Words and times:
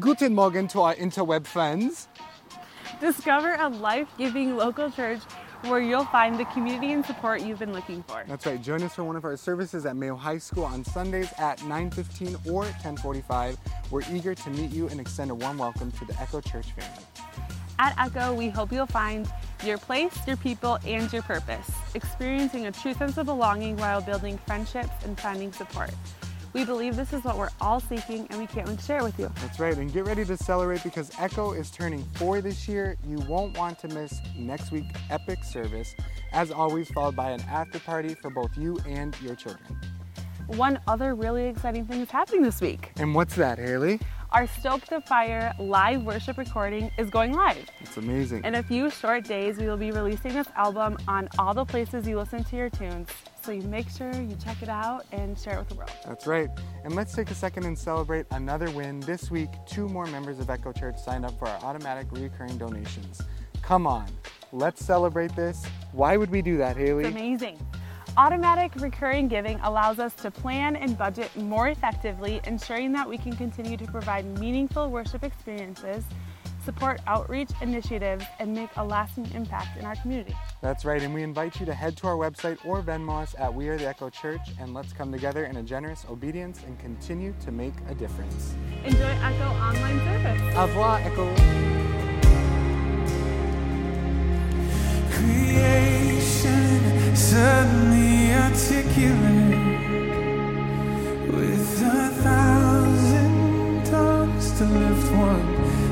Guten 0.00 0.34
Morgen 0.34 0.68
to 0.68 0.80
our 0.80 0.94
interweb 0.94 1.46
friends. 1.46 2.08
Discover 2.98 3.56
a 3.60 3.68
life 3.68 4.08
giving 4.16 4.56
local 4.56 4.90
church 4.90 5.20
where 5.66 5.80
you'll 5.80 6.06
find 6.06 6.40
the 6.40 6.46
community 6.46 6.92
and 6.92 7.04
support 7.04 7.42
you've 7.42 7.58
been 7.58 7.74
looking 7.74 8.02
for. 8.04 8.24
That's 8.26 8.46
right. 8.46 8.60
Join 8.60 8.82
us 8.82 8.94
for 8.94 9.04
one 9.04 9.16
of 9.16 9.24
our 9.26 9.36
services 9.36 9.84
at 9.84 9.94
Mayo 9.94 10.16
High 10.16 10.38
School 10.38 10.64
on 10.64 10.82
Sundays 10.82 11.30
at 11.38 11.62
9:15 11.64 12.38
or 12.50 12.64
10:45. 12.82 13.58
We're 13.90 14.00
eager 14.10 14.34
to 14.34 14.50
meet 14.50 14.70
you 14.70 14.88
and 14.88 14.98
extend 14.98 15.30
a 15.30 15.34
warm 15.34 15.58
welcome 15.58 15.92
to 15.92 16.06
the 16.06 16.18
Echo 16.18 16.40
Church 16.40 16.72
family. 16.72 17.04
At 17.78 17.94
Echo, 17.98 18.32
we 18.32 18.48
hope 18.48 18.72
you'll 18.72 18.86
find 18.86 19.30
your 19.62 19.76
place, 19.76 20.16
your 20.26 20.38
people, 20.38 20.78
and 20.86 21.12
your 21.12 21.22
purpose, 21.22 21.70
experiencing 21.94 22.66
a 22.66 22.72
true 22.72 22.94
sense 22.94 23.18
of 23.18 23.26
belonging 23.26 23.76
while 23.76 24.00
building 24.00 24.38
friendships 24.46 25.04
and 25.04 25.20
finding 25.20 25.52
support. 25.52 25.90
We 26.52 26.64
believe 26.66 26.96
this 26.96 27.12
is 27.12 27.24
what 27.24 27.38
we're 27.38 27.48
all 27.60 27.80
seeking, 27.80 28.26
and 28.28 28.38
we 28.38 28.46
can't 28.46 28.68
wait 28.68 28.78
to 28.78 28.84
share 28.84 28.98
it 28.98 29.04
with 29.04 29.18
you. 29.18 29.32
That's 29.40 29.58
right. 29.58 29.76
And 29.76 29.90
get 29.92 30.04
ready 30.04 30.24
to 30.24 30.36
celebrate 30.36 30.82
because 30.82 31.10
Echo 31.18 31.52
is 31.52 31.70
turning 31.70 32.04
four 32.14 32.42
this 32.42 32.68
year. 32.68 32.96
You 33.06 33.18
won't 33.20 33.56
want 33.56 33.78
to 33.80 33.88
miss 33.88 34.20
next 34.36 34.70
week's 34.70 34.98
epic 35.10 35.44
service, 35.44 35.94
as 36.32 36.50
always, 36.50 36.90
followed 36.90 37.16
by 37.16 37.30
an 37.30 37.40
after 37.42 37.78
party 37.78 38.14
for 38.14 38.30
both 38.30 38.56
you 38.58 38.78
and 38.86 39.16
your 39.22 39.34
children. 39.34 39.80
One 40.46 40.78
other 40.86 41.14
really 41.14 41.46
exciting 41.46 41.86
thing 41.86 42.02
is 42.02 42.10
happening 42.10 42.42
this 42.42 42.60
week. 42.60 42.92
And 42.96 43.14
what's 43.14 43.34
that, 43.36 43.58
Haley? 43.58 44.00
Our 44.32 44.46
Stoke 44.46 44.86
the 44.86 45.00
Fire 45.02 45.52
live 45.58 46.02
worship 46.04 46.36
recording 46.36 46.90
is 46.98 47.10
going 47.10 47.32
live. 47.32 47.66
It's 47.80 47.96
amazing. 47.96 48.44
In 48.44 48.56
a 48.56 48.62
few 48.62 48.90
short 48.90 49.24
days, 49.24 49.58
we 49.58 49.66
will 49.66 49.76
be 49.76 49.90
releasing 49.90 50.34
this 50.34 50.48
album 50.56 50.98
on 51.06 51.28
all 51.38 51.54
the 51.54 51.64
places 51.64 52.06
you 52.06 52.18
listen 52.18 52.42
to 52.44 52.56
your 52.56 52.70
tunes. 52.70 53.08
So 53.42 53.50
you 53.50 53.62
make 53.62 53.88
sure 53.90 54.12
you 54.14 54.36
check 54.36 54.62
it 54.62 54.68
out 54.68 55.04
and 55.10 55.36
share 55.36 55.54
it 55.54 55.58
with 55.58 55.68
the 55.70 55.74
world. 55.74 55.90
That's 56.06 56.28
right. 56.28 56.48
And 56.84 56.94
let's 56.94 57.12
take 57.12 57.28
a 57.32 57.34
second 57.34 57.64
and 57.64 57.76
celebrate 57.76 58.26
another 58.30 58.70
win. 58.70 59.00
This 59.00 59.32
week, 59.32 59.48
two 59.66 59.88
more 59.88 60.06
members 60.06 60.38
of 60.38 60.48
Echo 60.48 60.72
Church 60.72 60.96
signed 60.96 61.24
up 61.24 61.36
for 61.40 61.48
our 61.48 61.60
automatic 61.64 62.06
recurring 62.12 62.56
donations. 62.56 63.20
Come 63.60 63.84
on, 63.84 64.06
let's 64.52 64.84
celebrate 64.84 65.34
this. 65.34 65.66
Why 65.90 66.16
would 66.16 66.30
we 66.30 66.40
do 66.40 66.56
that, 66.58 66.76
Haley? 66.76 67.04
It's 67.04 67.12
amazing. 67.12 67.58
Automatic 68.16 68.72
recurring 68.76 69.26
giving 69.26 69.58
allows 69.60 69.98
us 69.98 70.14
to 70.16 70.30
plan 70.30 70.76
and 70.76 70.96
budget 70.96 71.34
more 71.34 71.68
effectively, 71.68 72.40
ensuring 72.44 72.92
that 72.92 73.08
we 73.08 73.18
can 73.18 73.34
continue 73.34 73.76
to 73.76 73.86
provide 73.86 74.24
meaningful 74.38 74.88
worship 74.88 75.24
experiences, 75.24 76.04
support 76.64 77.00
outreach 77.06 77.50
initiatives, 77.60 78.24
and 78.38 78.54
make 78.54 78.70
a 78.76 78.84
lasting 78.84 79.30
impact 79.34 79.76
in 79.78 79.84
our 79.84 79.96
community. 79.96 80.34
That's 80.60 80.84
right, 80.84 81.02
and 81.02 81.12
we 81.12 81.22
invite 81.22 81.58
you 81.60 81.66
to 81.66 81.74
head 81.74 81.96
to 81.98 82.06
our 82.06 82.16
website 82.16 82.58
or 82.64 82.82
Venmo 82.82 83.22
us 83.22 83.34
at 83.38 83.52
We 83.52 83.68
Are 83.68 83.76
the 83.76 83.88
Echo 83.88 84.10
Church, 84.10 84.40
and 84.58 84.74
let's 84.74 84.92
come 84.92 85.12
together 85.12 85.44
in 85.44 85.56
a 85.56 85.62
generous 85.62 86.04
obedience 86.08 86.62
and 86.66 86.78
continue 86.78 87.34
to 87.40 87.52
make 87.52 87.74
a 87.88 87.94
difference. 87.94 88.54
Enjoy 88.84 89.04
Echo 89.04 89.44
online 89.44 89.98
service. 90.00 90.56
Au 90.56 90.66
revoir, 90.66 91.00
Echo. 91.00 91.34
creation 95.22 97.14
suddenly 97.14 98.32
articulate 98.32 99.82
with 101.28 101.82
a 101.82 102.08
thousand 102.22 103.84
tongues 103.84 104.52
to 104.58 104.64
lift 104.64 105.12
one 105.12 105.52
cry. 105.52 105.91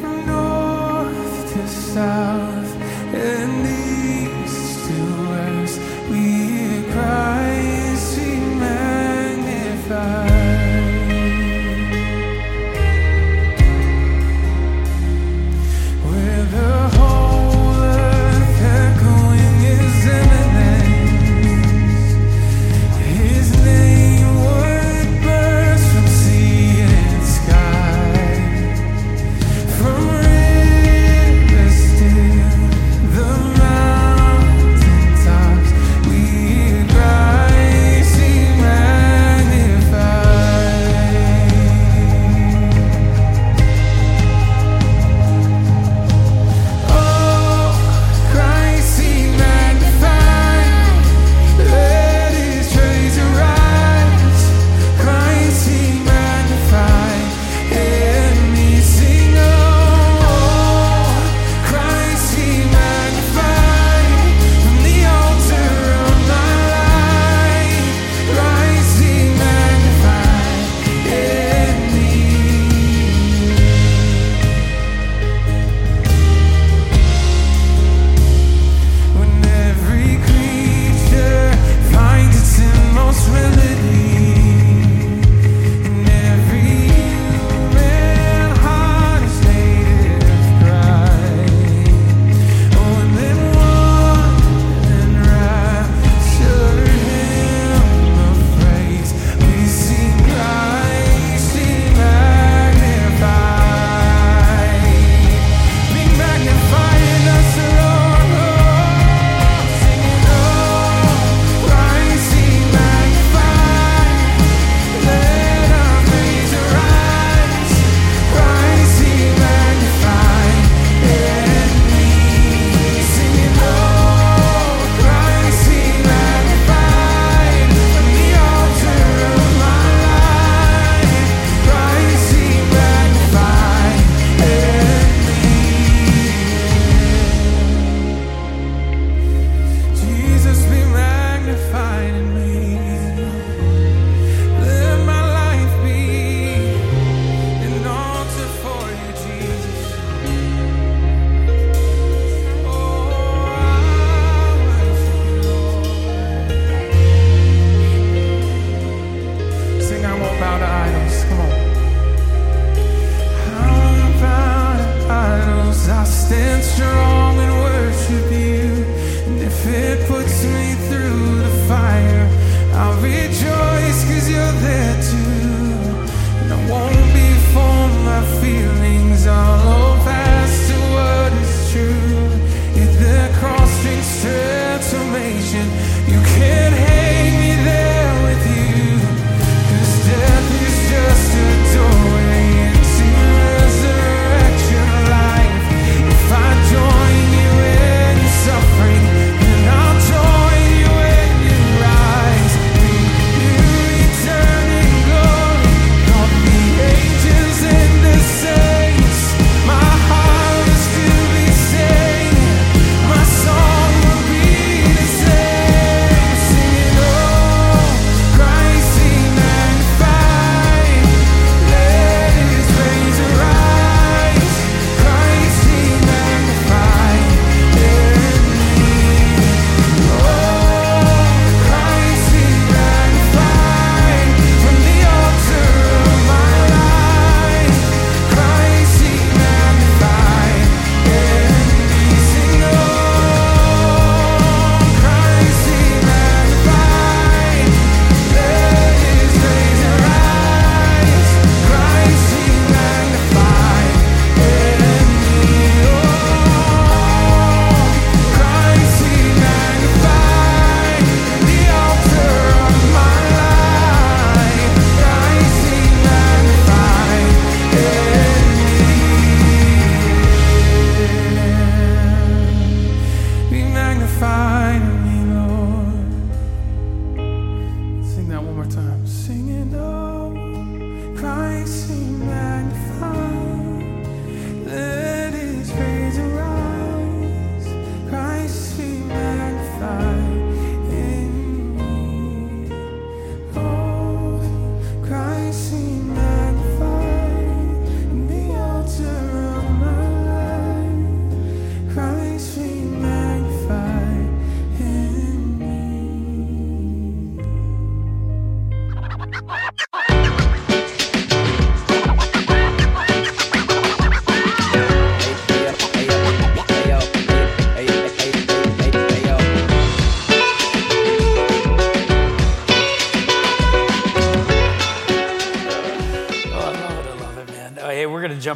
from 0.00 0.26
north 0.26 1.52
to 1.52 1.68
south 1.68 2.72
and 3.14 3.66
east 3.66 3.97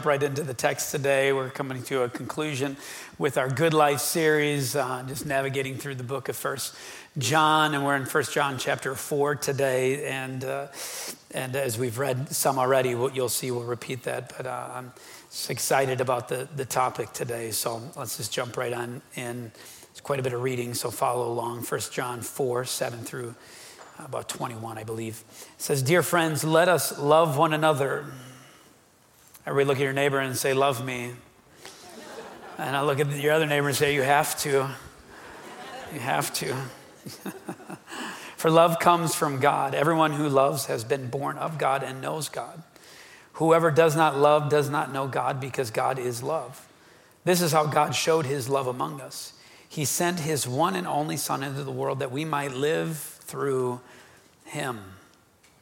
jump 0.02 0.06
right 0.08 0.22
into 0.24 0.42
the 0.42 0.54
text 0.54 0.90
today. 0.90 1.32
We're 1.32 1.48
coming 1.48 1.80
to 1.84 2.02
a 2.02 2.08
conclusion 2.08 2.76
with 3.18 3.38
our 3.38 3.48
Good 3.48 3.72
Life 3.72 4.00
series, 4.00 4.74
uh, 4.74 5.04
just 5.06 5.26
navigating 5.26 5.76
through 5.76 5.94
the 5.94 6.02
book 6.02 6.28
of 6.28 6.34
First 6.34 6.74
John, 7.18 7.72
and 7.72 7.84
we're 7.84 7.94
in 7.94 8.04
First 8.04 8.34
John 8.34 8.58
chapter 8.58 8.96
four 8.96 9.36
today. 9.36 10.06
And 10.06 10.42
uh, 10.42 10.66
and 11.30 11.54
as 11.54 11.78
we've 11.78 11.98
read 11.98 12.30
some 12.30 12.58
already, 12.58 12.96
what 12.96 13.14
you'll 13.14 13.28
see, 13.28 13.52
we'll 13.52 13.62
repeat 13.62 14.02
that. 14.02 14.32
But 14.36 14.48
uh, 14.48 14.70
I'm 14.74 14.92
excited 15.48 16.00
about 16.00 16.26
the 16.26 16.48
the 16.56 16.64
topic 16.64 17.12
today. 17.12 17.52
So 17.52 17.80
let's 17.94 18.16
just 18.16 18.32
jump 18.32 18.56
right 18.56 18.72
on 18.72 19.02
in. 19.14 19.52
It's 19.92 20.00
quite 20.00 20.18
a 20.18 20.22
bit 20.24 20.32
of 20.32 20.42
reading, 20.42 20.74
so 20.74 20.90
follow 20.90 21.30
along. 21.30 21.62
First 21.62 21.92
John 21.92 22.22
four 22.22 22.64
seven 22.64 23.04
through 23.04 23.36
about 24.00 24.28
21, 24.28 24.78
I 24.78 24.82
believe. 24.82 25.22
It 25.30 25.62
says, 25.62 25.80
Dear 25.80 26.02
friends, 26.02 26.42
let 26.42 26.68
us 26.68 26.98
love 26.98 27.38
one 27.38 27.52
another. 27.52 28.06
Everybody 29.44 29.66
look 29.66 29.78
at 29.78 29.82
your 29.82 29.92
neighbor 29.92 30.20
and 30.20 30.36
say, 30.36 30.54
Love 30.54 30.84
me. 30.84 31.12
And 32.58 32.76
I 32.76 32.82
look 32.82 33.00
at 33.00 33.10
your 33.10 33.32
other 33.32 33.46
neighbor 33.46 33.68
and 33.68 33.76
say, 33.76 33.94
You 33.94 34.02
have 34.02 34.38
to. 34.40 34.70
You 35.92 36.00
have 36.00 36.32
to. 36.34 36.54
For 38.36 38.50
love 38.50 38.78
comes 38.78 39.14
from 39.14 39.40
God. 39.40 39.74
Everyone 39.74 40.12
who 40.12 40.28
loves 40.28 40.66
has 40.66 40.84
been 40.84 41.08
born 41.08 41.38
of 41.38 41.58
God 41.58 41.82
and 41.82 42.00
knows 42.00 42.28
God. 42.28 42.62
Whoever 43.34 43.70
does 43.70 43.96
not 43.96 44.16
love 44.16 44.48
does 44.48 44.68
not 44.68 44.92
know 44.92 45.06
God 45.06 45.40
because 45.40 45.70
God 45.70 45.98
is 45.98 46.22
love. 46.22 46.68
This 47.24 47.40
is 47.40 47.52
how 47.52 47.66
God 47.66 47.94
showed 47.94 48.26
his 48.26 48.48
love 48.48 48.66
among 48.66 49.00
us. 49.00 49.32
He 49.68 49.84
sent 49.84 50.20
his 50.20 50.46
one 50.46 50.76
and 50.76 50.86
only 50.86 51.16
Son 51.16 51.42
into 51.42 51.64
the 51.64 51.70
world 51.70 52.00
that 52.00 52.12
we 52.12 52.24
might 52.24 52.52
live 52.52 52.98
through 52.98 53.80
him. 54.44 54.80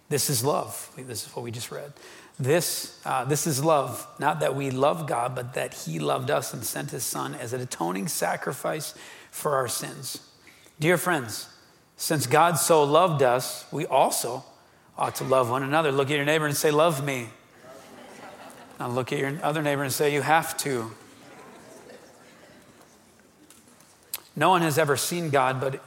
This 0.09 0.29
is 0.29 0.45
love. 0.45 0.91
This 0.97 1.27
is 1.27 1.37
what 1.37 1.45
we 1.45 1.51
just 1.51 1.71
read. 1.71 1.93
This, 2.41 2.99
uh, 3.05 3.27
this 3.27 3.47
is 3.47 3.63
love, 3.63 4.07
not 4.19 4.41
that 4.41 4.55
we 4.55 4.71
love 4.71 5.07
God, 5.07 5.35
but 5.35 5.53
that 5.53 5.75
He 5.75 5.99
loved 5.99 6.31
us 6.31 6.55
and 6.55 6.65
sent 6.65 6.91
His 6.91 7.05
Son 7.05 7.35
as 7.35 7.53
an 7.53 7.61
atoning 7.61 8.09
sacrifice 8.09 8.95
for 9.31 9.57
our 9.57 9.69
sins. 9.69 10.27
Dear 10.81 10.97
friends, 10.97 11.51
since 11.99 12.27
God 12.27 12.55
so 12.55 12.83
loved 12.83 13.23
us, 13.23 13.67
we 13.71 13.85
also 13.85 14.43
ought 14.97 15.17
to 15.17 15.25
love 15.25 15.51
one 15.51 15.63
another. 15.63 15.93
Look 15.93 16.11
at 16.11 16.17
your 16.17 16.25
neighbor 16.25 16.47
and 16.47 16.57
say, 16.57 16.71
Love 16.71 17.05
me. 17.05 17.29
Now 18.79 18.89
look 18.89 19.13
at 19.13 19.19
your 19.19 19.39
other 19.43 19.61
neighbor 19.61 19.83
and 19.83 19.93
say, 19.93 20.15
You 20.15 20.23
have 20.23 20.57
to. 20.59 20.93
No 24.35 24.49
one 24.49 24.63
has 24.63 24.79
ever 24.79 24.97
seen 24.97 25.29
God, 25.29 25.61
but 25.61 25.85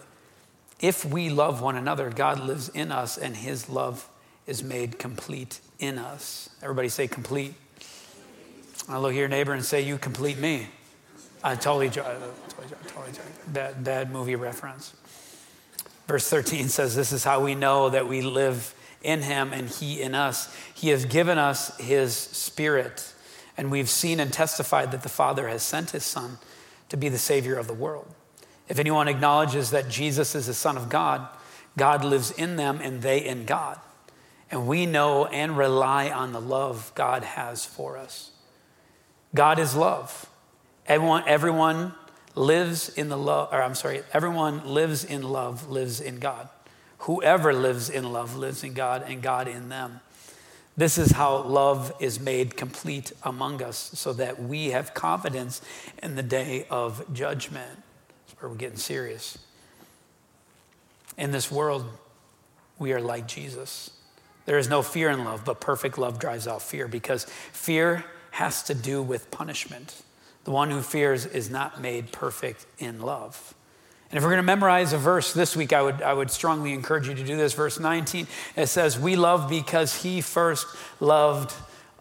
if 0.79 1.03
we 1.03 1.29
love 1.29 1.63
one 1.63 1.75
another, 1.75 2.11
God 2.11 2.41
lives 2.41 2.69
in 2.69 2.91
us 2.91 3.17
and 3.17 3.37
his 3.37 3.69
love 3.69 4.07
is 4.45 4.61
made 4.61 4.99
complete 4.99 5.59
in 5.83 5.97
us. 5.97 6.49
Everybody 6.61 6.89
say 6.89 7.07
complete. 7.07 7.53
I 8.87 8.97
look 8.97 9.11
at 9.11 9.17
your 9.17 9.27
neighbor 9.27 9.53
and 9.53 9.63
say, 9.63 9.81
You 9.81 9.97
complete 9.97 10.37
me. 10.37 10.67
I 11.43 11.55
totally, 11.55 11.87
uh, 11.87 11.91
totally, 11.91 12.67
totally, 12.87 13.11
bad, 13.47 13.83
bad 13.83 14.11
movie 14.11 14.35
reference. 14.35 14.93
Verse 16.07 16.29
13 16.29 16.69
says, 16.69 16.95
This 16.95 17.11
is 17.11 17.23
how 17.23 17.43
we 17.43 17.55
know 17.55 17.89
that 17.89 18.07
we 18.07 18.21
live 18.21 18.73
in 19.01 19.21
him 19.21 19.51
and 19.51 19.69
he 19.69 20.01
in 20.01 20.15
us. 20.15 20.55
He 20.73 20.89
has 20.89 21.05
given 21.05 21.37
us 21.37 21.77
his 21.77 22.15
spirit, 22.15 23.13
and 23.57 23.69
we've 23.69 23.89
seen 23.89 24.19
and 24.19 24.31
testified 24.31 24.91
that 24.91 25.03
the 25.03 25.09
Father 25.09 25.47
has 25.47 25.63
sent 25.63 25.91
his 25.91 26.05
Son 26.05 26.37
to 26.89 26.97
be 26.97 27.09
the 27.09 27.17
Savior 27.17 27.57
of 27.57 27.67
the 27.67 27.73
world. 27.73 28.07
If 28.69 28.79
anyone 28.79 29.07
acknowledges 29.07 29.71
that 29.71 29.89
Jesus 29.89 30.35
is 30.35 30.47
the 30.47 30.53
Son 30.53 30.77
of 30.77 30.89
God, 30.89 31.27
God 31.77 32.05
lives 32.05 32.31
in 32.31 32.55
them 32.55 32.79
and 32.81 33.01
they 33.01 33.25
in 33.25 33.45
God. 33.45 33.79
And 34.53 34.67
we 34.67 34.85
know 34.85 35.25
and 35.25 35.57
rely 35.57 36.11
on 36.11 36.31
the 36.31 36.39
love 36.39 36.91
God 36.93 37.23
has 37.23 37.65
for 37.65 37.97
us. 37.97 38.29
God 39.33 39.57
is 39.57 39.75
love. 39.75 40.29
Everyone, 40.85 41.23
everyone 41.25 41.95
lives 42.35 42.89
in 42.89 43.09
the 43.09 43.17
love, 43.17 43.49
or 43.51 43.63
I'm 43.63 43.73
sorry, 43.73 44.03
everyone 44.13 44.63
lives 44.67 45.03
in 45.03 45.23
love, 45.23 45.71
lives 45.71 45.99
in 45.99 46.19
God. 46.19 46.49
Whoever 46.99 47.51
lives 47.51 47.89
in 47.89 48.13
love 48.13 48.35
lives 48.35 48.63
in 48.63 48.73
God 48.73 49.03
and 49.07 49.23
God 49.23 49.47
in 49.47 49.69
them. 49.69 50.01
This 50.77 50.99
is 50.99 51.13
how 51.13 51.41
love 51.41 51.91
is 51.99 52.19
made 52.19 52.55
complete 52.55 53.11
among 53.23 53.63
us 53.63 53.89
so 53.95 54.13
that 54.13 54.39
we 54.39 54.67
have 54.67 54.93
confidence 54.93 55.63
in 56.03 56.13
the 56.13 56.21
day 56.21 56.67
of 56.69 57.11
judgment 57.11 57.81
where 58.37 58.51
we're 58.51 58.57
getting 58.57 58.77
serious. 58.77 59.35
In 61.17 61.31
this 61.31 61.49
world, 61.49 61.87
we 62.77 62.93
are 62.93 63.01
like 63.01 63.27
Jesus. 63.27 63.89
There 64.45 64.57
is 64.57 64.67
no 64.67 64.81
fear 64.81 65.09
in 65.09 65.23
love, 65.23 65.45
but 65.45 65.61
perfect 65.61 65.97
love 65.97 66.19
drives 66.19 66.47
out 66.47 66.61
fear 66.61 66.87
because 66.87 67.25
fear 67.51 68.03
has 68.31 68.63
to 68.63 68.73
do 68.73 69.01
with 69.01 69.31
punishment. 69.31 70.01
The 70.43 70.51
one 70.51 70.69
who 70.69 70.81
fears 70.81 71.25
is 71.25 71.49
not 71.49 71.79
made 71.79 72.11
perfect 72.11 72.65
in 72.77 73.01
love. 73.01 73.53
And 74.09 74.17
if 74.17 74.23
we're 74.23 74.29
going 74.29 74.37
to 74.37 74.43
memorize 74.43 74.93
a 74.93 74.97
verse 74.97 75.33
this 75.33 75.55
week, 75.55 75.73
I 75.73 75.81
would, 75.81 76.01
I 76.01 76.13
would 76.13 76.29
strongly 76.29 76.73
encourage 76.73 77.07
you 77.07 77.15
to 77.15 77.23
do 77.23 77.35
this. 77.35 77.53
Verse 77.53 77.79
19, 77.79 78.27
it 78.55 78.67
says, 78.67 78.99
We 78.99 79.15
love 79.15 79.49
because 79.49 80.03
he 80.03 80.21
first 80.21 80.67
loved 80.99 81.55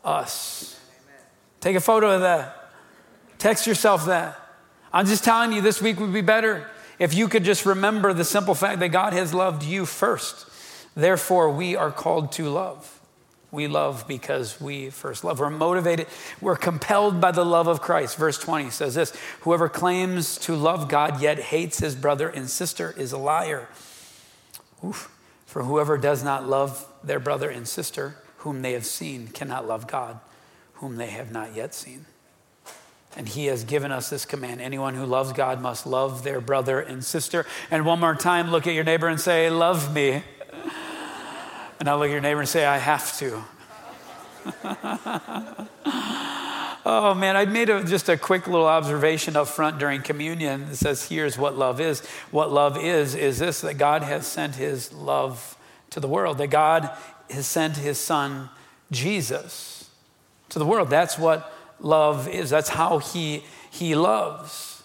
us. 0.05 0.79
Amen. 0.91 1.21
Take 1.61 1.77
a 1.77 1.81
photo 1.81 2.11
of 2.15 2.21
that. 2.23 2.71
Text 3.39 3.67
yourself 3.67 4.07
that. 4.07 4.39
I'm 4.93 5.07
just 5.07 5.25
telling 5.25 5.53
you, 5.53 5.63
this 5.63 5.81
week 5.81 5.99
would 6.01 6.13
be 6.13 6.21
better 6.21 6.69
if 6.99 7.15
you 7.15 7.29
could 7.29 7.45
just 7.45 7.65
remember 7.65 8.13
the 8.13 8.25
simple 8.25 8.55
fact 8.55 8.81
that 8.81 8.89
God 8.89 9.15
has 9.15 9.33
loved 9.33 9.63
you 9.63 9.87
first. 9.87 10.47
Therefore, 10.95 11.51
we 11.51 11.77
are 11.77 11.91
called 11.91 12.33
to 12.33 12.49
love. 12.49 13.01
We 13.51 13.69
love 13.69 14.07
because 14.09 14.61
we 14.61 14.89
first 14.89 15.25
love. 15.25 15.39
We're 15.39 15.51
motivated, 15.51 16.07
we're 16.41 16.57
compelled 16.57 17.21
by 17.21 17.33
the 17.33 17.45
love 17.45 17.69
of 17.69 17.83
Christ. 17.83 18.17
Verse 18.17 18.39
20 18.39 18.71
says 18.71 18.95
this 18.95 19.13
Whoever 19.43 19.69
claims 19.69 20.39
to 20.39 20.57
love 20.57 20.89
God 20.89 21.21
yet 21.21 21.39
hates 21.39 21.79
his 21.79 21.95
brother 21.95 22.29
and 22.29 22.49
sister 22.49 22.95
is 22.97 23.13
a 23.13 23.19
liar. 23.19 23.69
Oof. 24.85 25.11
For 25.45 25.65
whoever 25.65 25.99
does 25.99 26.25
not 26.25 26.49
love 26.49 26.89
their 27.05 27.21
brother 27.21 27.51
and 27.51 27.69
sister, 27.69 28.17
whom 28.39 28.63
they 28.63 28.73
have 28.73 28.87
seen, 28.87 29.29
cannot 29.29 29.69
love 29.69 29.87
God, 29.87 30.19
whom 30.75 30.97
they 30.97 31.09
have 31.09 31.31
not 31.31 31.55
yet 31.55 31.75
seen. 31.75 32.07
And 33.15 33.29
he 33.29 33.47
has 33.47 33.65
given 33.65 33.93
us 33.93 34.09
this 34.09 34.25
command 34.25 34.63
anyone 34.63 34.95
who 34.95 35.05
loves 35.05 35.35
God 35.35 35.61
must 35.61 35.87
love 35.87 36.25
their 36.25 36.41
brother 36.41 36.81
and 36.81 37.05
sister. 37.05 37.45
And 37.71 37.85
one 37.85 38.01
more 38.01 38.15
time, 38.15 38.51
look 38.51 38.67
at 38.67 38.73
your 38.73 38.85
neighbor 38.85 39.09
and 39.09 39.21
say, 39.21 39.51
Love 39.51 39.95
me. 39.95 40.23
And 41.83 41.91
I'll 41.91 41.99
look 41.99 42.11
at 42.11 42.13
your 42.13 42.21
neighbor 42.21 42.39
and 42.39 42.49
say, 42.49 42.65
I 42.65 42.79
have 42.79 43.19
to. 43.19 43.43
oh 46.87 47.13
man, 47.13 47.37
I 47.37 47.45
made 47.45 47.71
a, 47.71 47.83
just 47.83 48.09
a 48.09 48.17
quick 48.17 48.47
little 48.47 48.69
observation 48.69 49.35
up 49.35 49.49
front 49.49 49.81
during 49.81 50.01
communion. 50.01 50.63
It 50.71 50.77
says, 50.77 51.09
Here's 51.09 51.37
what 51.37 51.59
love 51.59 51.81
is. 51.81 52.07
What 52.31 52.53
love 52.53 52.79
is, 52.79 53.17
is 53.17 53.41
this 53.41 53.63
that 53.63 53.79
God 53.79 54.05
has 54.05 54.29
sent 54.29 54.55
his 54.55 54.93
love 54.93 55.59
to 55.91 55.99
the 55.99 56.07
world, 56.07 56.39
that 56.39 56.51
God 56.51 56.89
has 57.31 57.49
sent 57.49 57.79
his 57.79 57.99
son, 57.99 58.49
Jesus, 58.93 59.91
to 60.51 60.61
the 60.61 60.67
world. 60.67 60.89
That's 60.89 61.19
what 61.19 61.53
love 61.81 62.29
is. 62.29 62.49
That's 62.49 62.69
how 62.69 62.99
he, 62.99 63.43
he 63.73 63.97
loves. 63.97 64.85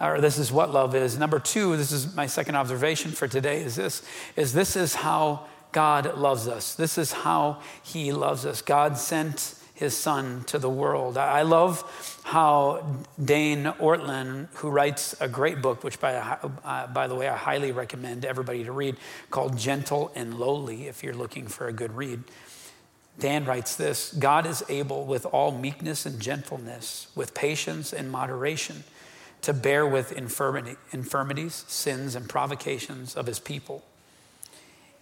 Or 0.00 0.20
this 0.20 0.38
is 0.38 0.52
what 0.52 0.72
love 0.72 0.94
is. 0.94 1.18
Number 1.18 1.40
two, 1.40 1.76
this 1.76 1.90
is 1.90 2.14
my 2.14 2.28
second 2.28 2.54
observation 2.54 3.10
for 3.10 3.26
today, 3.26 3.62
is 3.62 3.74
this, 3.74 4.02
is 4.36 4.52
this 4.52 4.76
is 4.76 4.94
how 4.94 5.48
God 5.76 6.16
loves 6.16 6.48
us. 6.48 6.74
This 6.74 6.96
is 6.96 7.12
how 7.12 7.58
he 7.82 8.10
loves 8.10 8.46
us. 8.46 8.62
God 8.62 8.96
sent 8.96 9.54
his 9.74 9.94
son 9.94 10.42
to 10.44 10.58
the 10.58 10.70
world. 10.70 11.18
I 11.18 11.42
love 11.42 12.18
how 12.24 13.04
Dane 13.22 13.64
Ortlund, 13.64 14.48
who 14.54 14.70
writes 14.70 15.14
a 15.20 15.28
great 15.28 15.60
book, 15.60 15.84
which 15.84 16.00
by, 16.00 16.14
uh, 16.14 16.86
by 16.86 17.06
the 17.06 17.14
way, 17.14 17.28
I 17.28 17.36
highly 17.36 17.72
recommend 17.72 18.24
everybody 18.24 18.64
to 18.64 18.72
read, 18.72 18.96
called 19.28 19.58
Gentle 19.58 20.10
and 20.14 20.38
Lowly, 20.38 20.86
if 20.86 21.04
you're 21.04 21.12
looking 21.12 21.46
for 21.46 21.68
a 21.68 21.74
good 21.74 21.94
read. 21.94 22.24
Dan 23.18 23.44
writes 23.44 23.76
this 23.76 24.14
God 24.14 24.46
is 24.46 24.64
able 24.70 25.04
with 25.04 25.26
all 25.26 25.52
meekness 25.52 26.06
and 26.06 26.18
gentleness, 26.18 27.08
with 27.14 27.34
patience 27.34 27.92
and 27.92 28.10
moderation, 28.10 28.82
to 29.42 29.52
bear 29.52 29.86
with 29.86 30.10
infirmity, 30.12 30.76
infirmities, 30.92 31.66
sins, 31.68 32.14
and 32.14 32.30
provocations 32.30 33.14
of 33.14 33.26
his 33.26 33.38
people. 33.38 33.84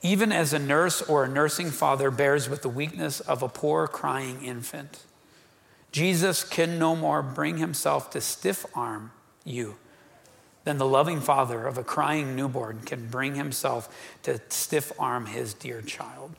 Even 0.04 0.32
as 0.32 0.52
a 0.52 0.58
nurse 0.58 1.00
or 1.00 1.24
a 1.24 1.28
nursing 1.28 1.70
father 1.70 2.10
bears 2.10 2.46
with 2.46 2.60
the 2.60 2.68
weakness 2.68 3.20
of 3.20 3.42
a 3.42 3.48
poor 3.48 3.88
crying 3.88 4.44
infant, 4.44 5.02
Jesus 5.92 6.44
can 6.44 6.78
no 6.78 6.94
more 6.94 7.22
bring 7.22 7.56
himself 7.56 8.10
to 8.10 8.20
stiff 8.20 8.66
arm 8.74 9.12
you 9.44 9.76
than 10.64 10.76
the 10.76 10.86
loving 10.86 11.22
father 11.22 11.66
of 11.66 11.78
a 11.78 11.84
crying 11.84 12.36
newborn 12.36 12.80
can 12.84 13.08
bring 13.08 13.34
himself 13.34 13.88
to 14.24 14.38
stiff 14.50 14.92
arm 14.98 15.24
his 15.24 15.54
dear 15.54 15.80
child. 15.80 16.34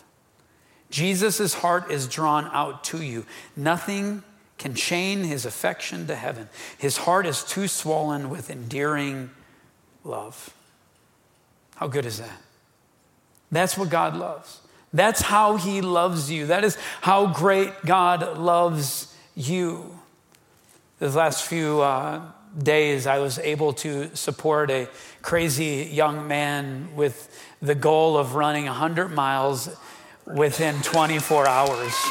Jesus' 0.92 1.56
heart 1.56 1.90
is 1.90 2.08
drawn 2.08 2.46
out 2.54 2.84
to 2.84 3.02
you. 3.02 3.26
Nothing 3.56 4.24
can 4.60 4.76
chain 4.76 5.24
his 5.24 5.44
affection 5.44 6.06
to 6.06 6.16
heaven. 6.16 6.50
His 6.78 6.98
heart 6.98 7.26
is 7.26 7.44
too 7.44 7.68
swollen 7.68 8.30
with 8.30 8.52
endearing 8.52 9.32
love. 10.04 10.54
How 11.78 11.88
good 11.88 12.06
is 12.06 12.20
that? 12.20 12.45
That's 13.52 13.78
what 13.78 13.90
God 13.90 14.16
loves. 14.16 14.62
That's 14.94 15.22
how 15.22 15.58
he 15.58 15.82
loves 15.82 16.32
you. 16.32 16.48
That 16.48 16.64
is 16.64 16.78
how 17.02 17.28
great 17.28 17.74
God 17.86 18.38
loves 18.38 19.14
you. 19.36 20.00
These 21.00 21.16
last 21.16 21.44
few 21.44 21.82
uh, 21.82 22.22
days, 22.58 23.06
I 23.06 23.20
was 23.20 23.38
able 23.40 23.74
to 23.74 24.16
support 24.16 24.72
a 24.72 24.88
crazy 25.22 25.90
young 25.92 26.28
man 26.28 26.96
with 26.96 27.30
the 27.62 27.76
goal 27.76 28.18
of 28.18 28.36
running 28.36 28.66
100 28.66 29.10
miles 29.10 29.70
within 30.26 30.82
24 30.82 31.48
hours. 31.48 31.94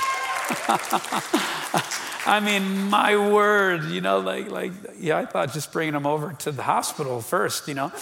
I 2.26 2.40
mean, 2.40 2.90
my 2.90 3.16
word, 3.16 3.84
you 3.84 4.00
know, 4.00 4.18
like, 4.18 4.50
like, 4.50 4.72
yeah, 4.98 5.18
I 5.18 5.26
thought 5.26 5.52
just 5.52 5.72
bringing 5.72 5.94
him 5.94 6.06
over 6.06 6.32
to 6.40 6.52
the 6.52 6.62
hospital 6.62 7.20
first, 7.20 7.68
you 7.68 7.74
know, 7.74 7.92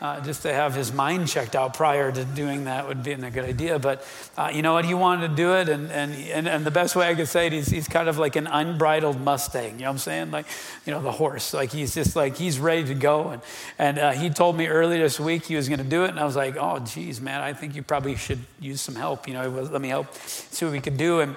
uh, 0.00 0.20
just 0.20 0.42
to 0.42 0.52
have 0.52 0.74
his 0.74 0.92
mind 0.92 1.26
checked 1.28 1.56
out 1.56 1.74
prior 1.74 2.12
to 2.12 2.24
doing 2.24 2.64
that 2.64 2.86
would 2.86 3.02
be 3.02 3.12
a 3.12 3.30
good 3.30 3.44
idea. 3.44 3.78
But 3.78 4.06
uh, 4.36 4.50
you 4.52 4.62
know 4.62 4.74
what? 4.74 4.84
He 4.84 4.94
wanted 4.94 5.28
to 5.28 5.34
do 5.34 5.54
it. 5.54 5.68
And, 5.68 5.90
and, 5.90 6.14
and, 6.14 6.48
and, 6.48 6.64
the 6.64 6.70
best 6.70 6.94
way 6.94 7.08
I 7.08 7.14
could 7.14 7.26
say 7.26 7.48
it, 7.48 7.52
he's, 7.52 7.68
he's 7.68 7.88
kind 7.88 8.08
of 8.08 8.18
like 8.18 8.36
an 8.36 8.46
unbridled 8.46 9.20
Mustang. 9.20 9.72
You 9.72 9.78
know 9.78 9.84
what 9.86 9.90
I'm 9.90 9.98
saying? 9.98 10.30
Like, 10.30 10.46
you 10.86 10.92
know, 10.92 11.02
the 11.02 11.12
horse. 11.12 11.52
Like, 11.52 11.72
he's 11.72 11.94
just 11.94 12.14
like, 12.14 12.36
he's 12.36 12.58
ready 12.60 12.84
to 12.84 12.94
go. 12.94 13.30
And, 13.30 13.42
and 13.78 13.98
uh, 13.98 14.12
he 14.12 14.30
told 14.30 14.56
me 14.56 14.68
earlier 14.68 15.02
this 15.02 15.18
week 15.18 15.46
he 15.46 15.56
was 15.56 15.68
going 15.68 15.78
to 15.78 15.84
do 15.84 16.04
it. 16.04 16.10
And 16.10 16.20
I 16.20 16.24
was 16.24 16.36
like, 16.36 16.56
oh, 16.56 16.78
geez, 16.78 17.20
man, 17.20 17.40
I 17.40 17.52
think 17.52 17.74
you 17.74 17.82
probably 17.82 18.14
should 18.14 18.40
use 18.60 18.80
some 18.80 18.94
help. 18.94 19.26
You 19.26 19.34
know, 19.34 19.48
let 19.48 19.80
me 19.80 19.88
help 19.88 20.14
see 20.14 20.64
what 20.64 20.72
we 20.72 20.80
could 20.80 20.96
do. 20.96 21.20
And, 21.20 21.36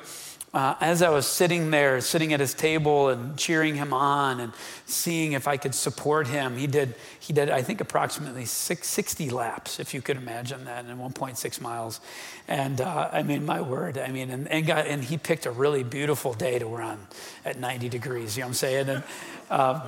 uh, 0.54 0.76
as 0.82 1.02
I 1.02 1.10
was 1.10 1.26
sitting 1.26 1.72
there, 1.72 2.02
sitting 2.02 2.34
at 2.34 2.42
his 2.42 2.54
table 2.54 3.08
and 3.08 3.38
cheering 3.38 3.76
him 3.76 3.94
on 3.94 4.42
and 4.42 4.52
seeing 4.86 5.32
if 5.32 5.48
I 5.48 5.56
could 5.56 5.74
support 5.74 6.28
him, 6.28 6.58
he 6.58 6.68
did, 6.68 6.96
he 7.22 7.32
did 7.32 7.50
I 7.50 7.62
think, 7.62 7.80
approximately 7.80 8.44
six, 8.44 8.90
60 8.90 9.30
laps, 9.30 9.80
if 9.80 9.94
you 9.94 10.02
could 10.02 10.18
imagine 10.18 10.66
that, 10.66 10.84
in 10.86 10.98
1.6 10.98 11.62
miles. 11.62 12.02
And 12.50 12.82
uh, 12.82 13.10
I 13.14 13.24
mean, 13.24 13.46
my 13.46 13.62
word, 13.62 13.98
I 13.98 14.10
mean, 14.10 14.30
and, 14.30 14.46
and, 14.50 14.68
got, 14.68 14.88
and 14.88 15.02
he 15.02 15.18
picked 15.18 15.46
a 15.46 15.52
really 15.52 15.84
beautiful 15.84 16.34
day 16.34 16.60
to 16.60 16.66
run 16.66 17.08
at 17.46 17.58
90 17.58 17.88
degrees, 17.88 18.36
you 18.36 18.42
know 18.42 18.48
what 18.48 18.50
I'm 18.50 18.54
saying? 18.56 18.90
And, 18.90 19.04
um, 19.50 19.82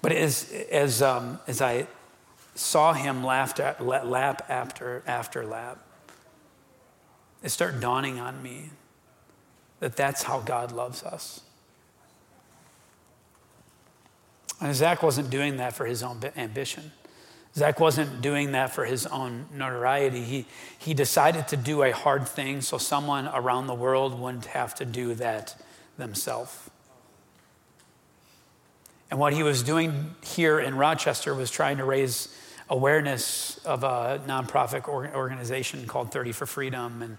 but 0.00 0.12
as, 0.12 0.50
as, 0.70 1.02
um, 1.02 1.38
as 1.46 1.60
I 1.60 1.86
saw 2.54 2.94
him 2.94 3.22
lap 3.22 3.60
after, 3.60 5.02
after 5.06 5.44
lap, 5.44 5.78
it 7.42 7.50
started 7.50 7.82
dawning 7.82 8.18
on 8.18 8.42
me 8.42 8.70
that 9.80 9.96
that's 9.96 10.22
how 10.22 10.40
God 10.40 10.72
loves 10.72 11.02
us. 11.02 11.40
And 14.60 14.74
Zach 14.74 15.02
wasn't 15.02 15.30
doing 15.30 15.56
that 15.56 15.74
for 15.74 15.86
his 15.86 16.02
own 16.02 16.20
ambition. 16.36 16.92
Zach 17.54 17.80
wasn't 17.80 18.20
doing 18.20 18.52
that 18.52 18.72
for 18.72 18.84
his 18.84 19.06
own 19.06 19.46
notoriety. 19.52 20.22
He, 20.22 20.46
he 20.78 20.94
decided 20.94 21.48
to 21.48 21.56
do 21.56 21.82
a 21.82 21.90
hard 21.90 22.28
thing 22.28 22.60
so 22.60 22.78
someone 22.78 23.28
around 23.28 23.66
the 23.66 23.74
world 23.74 24.20
wouldn't 24.20 24.46
have 24.46 24.74
to 24.76 24.84
do 24.84 25.14
that 25.14 25.60
themselves. 25.96 26.70
And 29.10 29.18
what 29.18 29.32
he 29.32 29.42
was 29.42 29.62
doing 29.62 30.14
here 30.22 30.60
in 30.60 30.76
Rochester 30.76 31.34
was 31.34 31.50
trying 31.50 31.78
to 31.78 31.84
raise 31.84 32.28
awareness 32.70 33.58
of 33.64 33.82
a 33.82 34.22
nonprofit 34.26 34.88
organization 34.88 35.86
called 35.86 36.12
30 36.12 36.32
for 36.32 36.46
Freedom 36.46 37.02
and, 37.02 37.16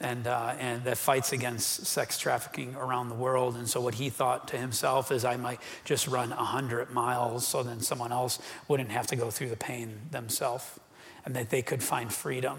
and, 0.00 0.26
uh, 0.26 0.54
and 0.58 0.82
that 0.84 0.96
fights 0.96 1.32
against 1.32 1.86
sex 1.86 2.18
trafficking 2.18 2.74
around 2.74 3.10
the 3.10 3.14
world. 3.14 3.54
And 3.56 3.68
so, 3.68 3.80
what 3.80 3.94
he 3.94 4.08
thought 4.10 4.48
to 4.48 4.56
himself 4.56 5.12
is, 5.12 5.24
I 5.24 5.36
might 5.36 5.60
just 5.84 6.08
run 6.08 6.30
100 6.30 6.90
miles 6.90 7.46
so 7.46 7.62
then 7.62 7.80
someone 7.80 8.12
else 8.12 8.40
wouldn't 8.66 8.90
have 8.90 9.06
to 9.08 9.16
go 9.16 9.30
through 9.30 9.50
the 9.50 9.56
pain 9.56 10.00
themselves 10.10 10.80
and 11.24 11.36
that 11.36 11.50
they 11.50 11.62
could 11.62 11.82
find 11.82 12.12
freedom 12.12 12.58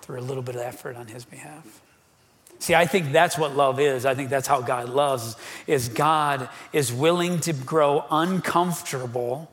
through 0.00 0.18
a 0.18 0.22
little 0.22 0.42
bit 0.42 0.56
of 0.56 0.62
effort 0.62 0.96
on 0.96 1.06
his 1.06 1.24
behalf. 1.24 1.80
See, 2.58 2.74
I 2.74 2.86
think 2.86 3.12
that's 3.12 3.36
what 3.36 3.56
love 3.56 3.80
is. 3.80 4.06
I 4.06 4.14
think 4.14 4.30
that's 4.30 4.46
how 4.46 4.60
God 4.60 4.88
loves 4.88 5.36
is 5.66 5.88
God 5.88 6.48
is 6.72 6.92
willing 6.92 7.40
to 7.40 7.52
grow 7.52 8.04
uncomfortable 8.10 9.50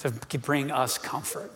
to 0.00 0.38
bring 0.38 0.70
us 0.70 0.98
comfort. 0.98 1.52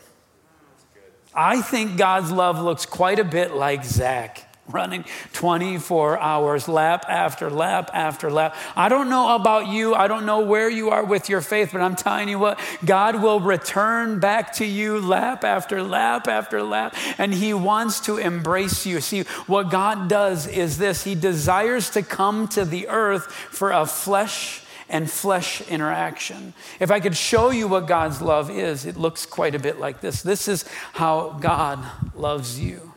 I 1.34 1.60
think 1.62 1.96
God's 1.96 2.30
love 2.30 2.60
looks 2.60 2.86
quite 2.86 3.18
a 3.18 3.24
bit 3.24 3.54
like 3.54 3.84
Zach 3.84 4.48
running 4.68 5.04
24 5.34 6.18
hours, 6.18 6.68
lap 6.68 7.04
after 7.08 7.50
lap 7.50 7.90
after 7.92 8.30
lap. 8.30 8.56
I 8.74 8.88
don't 8.88 9.10
know 9.10 9.34
about 9.34 9.68
you. 9.68 9.94
I 9.94 10.08
don't 10.08 10.24
know 10.24 10.40
where 10.40 10.70
you 10.70 10.90
are 10.90 11.04
with 11.04 11.28
your 11.28 11.40
faith, 11.40 11.70
but 11.72 11.82
I'm 11.82 11.96
telling 11.96 12.28
you 12.28 12.38
what, 12.38 12.58
God 12.84 13.22
will 13.22 13.40
return 13.40 14.20
back 14.20 14.54
to 14.54 14.64
you 14.64 15.00
lap 15.00 15.44
after 15.44 15.82
lap 15.82 16.28
after 16.28 16.62
lap, 16.62 16.96
and 17.18 17.34
He 17.34 17.52
wants 17.52 18.00
to 18.00 18.16
embrace 18.16 18.86
you. 18.86 19.00
See, 19.00 19.22
what 19.46 19.70
God 19.70 20.08
does 20.08 20.46
is 20.46 20.78
this 20.78 21.04
He 21.04 21.14
desires 21.14 21.90
to 21.90 22.02
come 22.02 22.48
to 22.48 22.64
the 22.64 22.88
earth 22.88 23.30
for 23.30 23.70
a 23.70 23.84
flesh 23.84 24.63
and 24.88 25.10
flesh 25.10 25.60
interaction. 25.68 26.54
If 26.80 26.90
I 26.90 27.00
could 27.00 27.16
show 27.16 27.50
you 27.50 27.68
what 27.68 27.86
God's 27.86 28.20
love 28.20 28.50
is, 28.50 28.86
it 28.86 28.96
looks 28.96 29.26
quite 29.26 29.54
a 29.54 29.58
bit 29.58 29.78
like 29.78 30.00
this. 30.00 30.22
This 30.22 30.48
is 30.48 30.64
how 30.92 31.36
God 31.40 31.84
loves 32.14 32.60
you. 32.60 32.92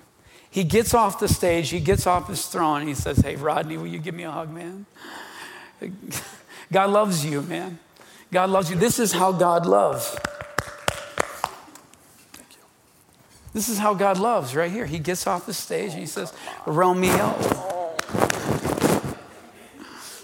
He 0.50 0.64
gets 0.64 0.94
off 0.94 1.20
the 1.20 1.28
stage, 1.28 1.70
he 1.70 1.80
gets 1.80 2.08
off 2.08 2.28
his 2.28 2.46
throne, 2.48 2.80
and 2.80 2.90
he 2.90 2.96
says, 2.96 3.18
Hey, 3.18 3.36
Rodney, 3.36 3.78
will 3.78 3.88
you 3.88 4.00
give 4.00 4.16
me 4.16 4.24
a 4.24 4.32
hug, 4.32 4.50
man? 4.50 4.86
God 6.72 6.90
loves 6.90 7.26
you, 7.26 7.42
man. 7.42 7.80
God 8.32 8.50
loves 8.50 8.70
you. 8.70 8.76
This 8.76 9.00
is 9.00 9.14
how 9.14 9.32
God 9.32 9.66
loves. 9.66 10.18
This 13.54 13.70
is 13.70 13.80
how 13.80 13.94
God 13.94 14.20
loves 14.20 14.56
right 14.56 14.72
here. 14.72 14.86
He 14.86 15.00
gets 15.00 15.26
off 15.26 15.46
the 15.46 15.54
stage 15.54 15.92
and 15.92 16.00
he 16.00 16.06
says, 16.06 16.34
Romeo. 16.66 17.36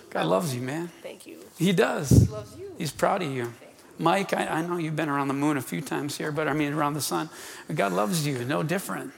God 0.10 0.25
loves 0.27 0.53
you, 0.53 0.62
man. 0.62 0.91
Thank 1.24 1.38
you. 1.38 1.46
He 1.58 1.72
does. 1.72 2.10
He 2.10 2.25
loves 2.25 2.58
you. 2.58 2.75
He's 2.77 2.92
proud 2.92 3.22
of 3.22 3.32
you. 3.32 3.53
Mike, 4.00 4.34
I, 4.34 4.48
I, 4.48 4.65
know 4.65 4.77
you've 4.77 4.96
been 4.96 5.10
around 5.10 5.27
the 5.27 5.34
moon 5.34 5.56
a 5.56 5.62
few 5.62 5.80
times 5.80 6.18
here, 6.18 6.32
but 6.32 6.48
I 6.48 6.53
mean 6.53 6.74
around 6.74 6.96
the 6.96 7.01
sun. 7.01 7.30
God 7.74 7.94
loves 7.94 8.25
you, 8.25 8.44
no 8.44 8.63
different. 8.63 9.13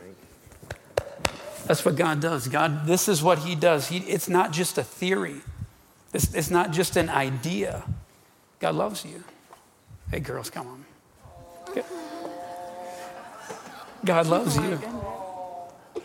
That's 1.66 1.84
what 1.84 1.96
God 1.96 2.20
does. 2.20 2.48
God, 2.48 2.86
this 2.86 3.08
is 3.08 3.24
what 3.24 3.40
He 3.40 3.56
does. 3.56 3.88
He, 3.88 4.00
it's 4.00 4.30
not 4.30 4.52
just 4.52 4.78
a 4.78 4.84
theory, 4.84 5.42
it's, 6.14 6.34
it's 6.36 6.52
not 6.52 6.72
just 6.72 6.98
an 6.98 7.10
idea. 7.10 7.84
God 8.60 8.76
loves 8.76 9.06
you. 9.06 9.24
Hey, 10.12 10.20
girls, 10.20 10.50
come 10.50 10.68
on. 10.68 10.86
God 14.04 14.28
loves 14.28 14.58
oh 14.58 14.64
you. 14.64 16.02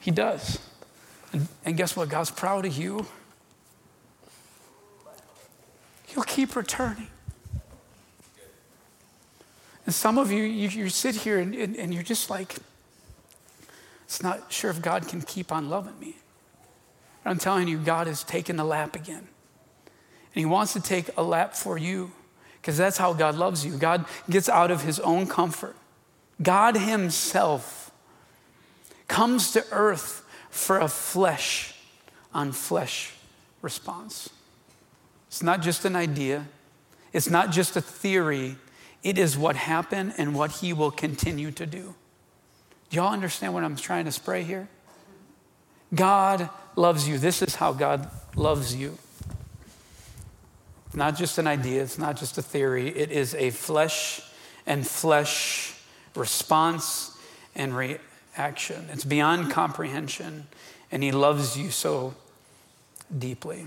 He 0.00 0.10
does. 0.10 0.58
And, 1.32 1.46
and 1.64 1.76
guess 1.76 1.94
what? 1.96 2.08
God's 2.08 2.30
proud 2.30 2.64
of 2.66 2.76
you. 2.76 3.06
He'll 6.16 6.24
keep 6.24 6.56
returning. 6.56 7.08
And 9.84 9.94
some 9.94 10.16
of 10.16 10.32
you, 10.32 10.44
you, 10.44 10.68
you 10.70 10.88
sit 10.88 11.14
here 11.14 11.38
and, 11.38 11.54
and, 11.54 11.76
and 11.76 11.92
you're 11.92 12.02
just 12.02 12.30
like, 12.30 12.56
it's 14.06 14.22
not 14.22 14.50
sure 14.50 14.70
if 14.70 14.80
God 14.80 15.06
can 15.08 15.20
keep 15.20 15.52
on 15.52 15.68
loving 15.68 16.00
me. 16.00 16.16
I'm 17.26 17.36
telling 17.36 17.68
you, 17.68 17.76
God 17.76 18.06
has 18.06 18.24
taken 18.24 18.58
a 18.58 18.64
lap 18.64 18.96
again. 18.96 19.18
And 19.18 19.26
He 20.34 20.46
wants 20.46 20.72
to 20.72 20.80
take 20.80 21.10
a 21.18 21.22
lap 21.22 21.54
for 21.54 21.76
you 21.76 22.12
because 22.62 22.78
that's 22.78 22.96
how 22.96 23.12
God 23.12 23.34
loves 23.34 23.66
you. 23.66 23.76
God 23.76 24.06
gets 24.30 24.48
out 24.48 24.70
of 24.70 24.84
His 24.84 24.98
own 25.00 25.26
comfort. 25.26 25.76
God 26.42 26.78
Himself 26.78 27.90
comes 29.06 29.52
to 29.52 29.66
earth 29.70 30.26
for 30.48 30.78
a 30.78 30.88
flesh 30.88 31.74
on 32.32 32.52
flesh 32.52 33.12
response. 33.60 34.30
It's 35.36 35.42
not 35.42 35.60
just 35.60 35.84
an 35.84 35.96
idea, 35.96 36.46
it's 37.12 37.28
not 37.28 37.50
just 37.50 37.76
a 37.76 37.82
theory. 37.82 38.56
It 39.02 39.18
is 39.18 39.36
what 39.36 39.54
happened 39.54 40.14
and 40.16 40.34
what 40.34 40.50
he 40.50 40.72
will 40.72 40.90
continue 40.90 41.50
to 41.50 41.66
do. 41.66 41.94
Do 42.88 42.96
y'all 42.96 43.12
understand 43.12 43.52
what 43.52 43.62
I'm 43.62 43.76
trying 43.76 44.06
to 44.06 44.12
spray 44.12 44.44
here? 44.44 44.66
God 45.94 46.48
loves 46.74 47.06
you. 47.06 47.18
This 47.18 47.42
is 47.42 47.56
how 47.56 47.74
God 47.74 48.10
loves 48.34 48.74
you. 48.74 48.96
It's 50.86 50.96
not 50.96 51.18
just 51.18 51.36
an 51.36 51.46
idea, 51.46 51.82
it's 51.82 51.98
not 51.98 52.16
just 52.16 52.38
a 52.38 52.42
theory. 52.42 52.88
It 52.88 53.12
is 53.12 53.34
a 53.34 53.50
flesh 53.50 54.22
and 54.64 54.86
flesh 54.86 55.74
response 56.14 57.14
and 57.54 57.76
reaction. 57.76 58.88
It's 58.90 59.04
beyond 59.04 59.50
comprehension, 59.50 60.46
and 60.90 61.02
He 61.02 61.12
loves 61.12 61.58
you 61.58 61.70
so 61.70 62.14
deeply. 63.18 63.66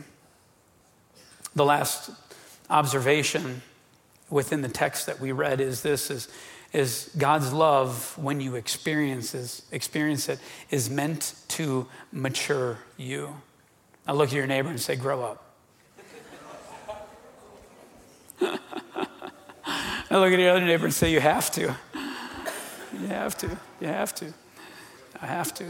The 1.56 1.66
last 1.66 2.12
observation 2.70 3.62
within 4.30 4.62
the 4.62 4.70
text 4.70 5.06
that 5.08 5.20
we 5.20 5.32
read 5.32 5.60
is 5.60 5.82
this 5.82 6.12
is, 6.12 6.28
is 6.72 7.10
God's 7.18 7.52
love, 7.52 8.18
when 8.18 8.40
you 8.40 8.56
experience, 8.56 9.34
is, 9.34 9.64
experience 9.72 10.30
it, 10.30 10.40
is 10.70 10.90
meant 10.90 11.34
to 11.50 11.88
mature 12.12 12.78
you. 12.98 13.36
Now 14.08 14.14
look 14.14 14.30
at 14.30 14.36
your 14.36 14.48
neighbor 14.48 14.70
and 14.70 14.80
say, 14.80 14.96
grow 14.96 15.24
up. 15.24 15.46
now 18.42 20.20
look 20.20 20.32
at 20.32 20.40
your 20.40 20.52
other 20.52 20.66
neighbor 20.66 20.86
and 20.86 20.94
say, 20.94 21.12
you 21.12 21.20
have 21.20 21.52
to. 21.52 21.76
You 22.94 23.08
have 23.08 23.38
to. 23.40 23.58
You 23.82 23.88
have 23.88 24.14
to. 24.16 24.34
I 25.22 25.26
have 25.26 25.54
to. 25.56 25.66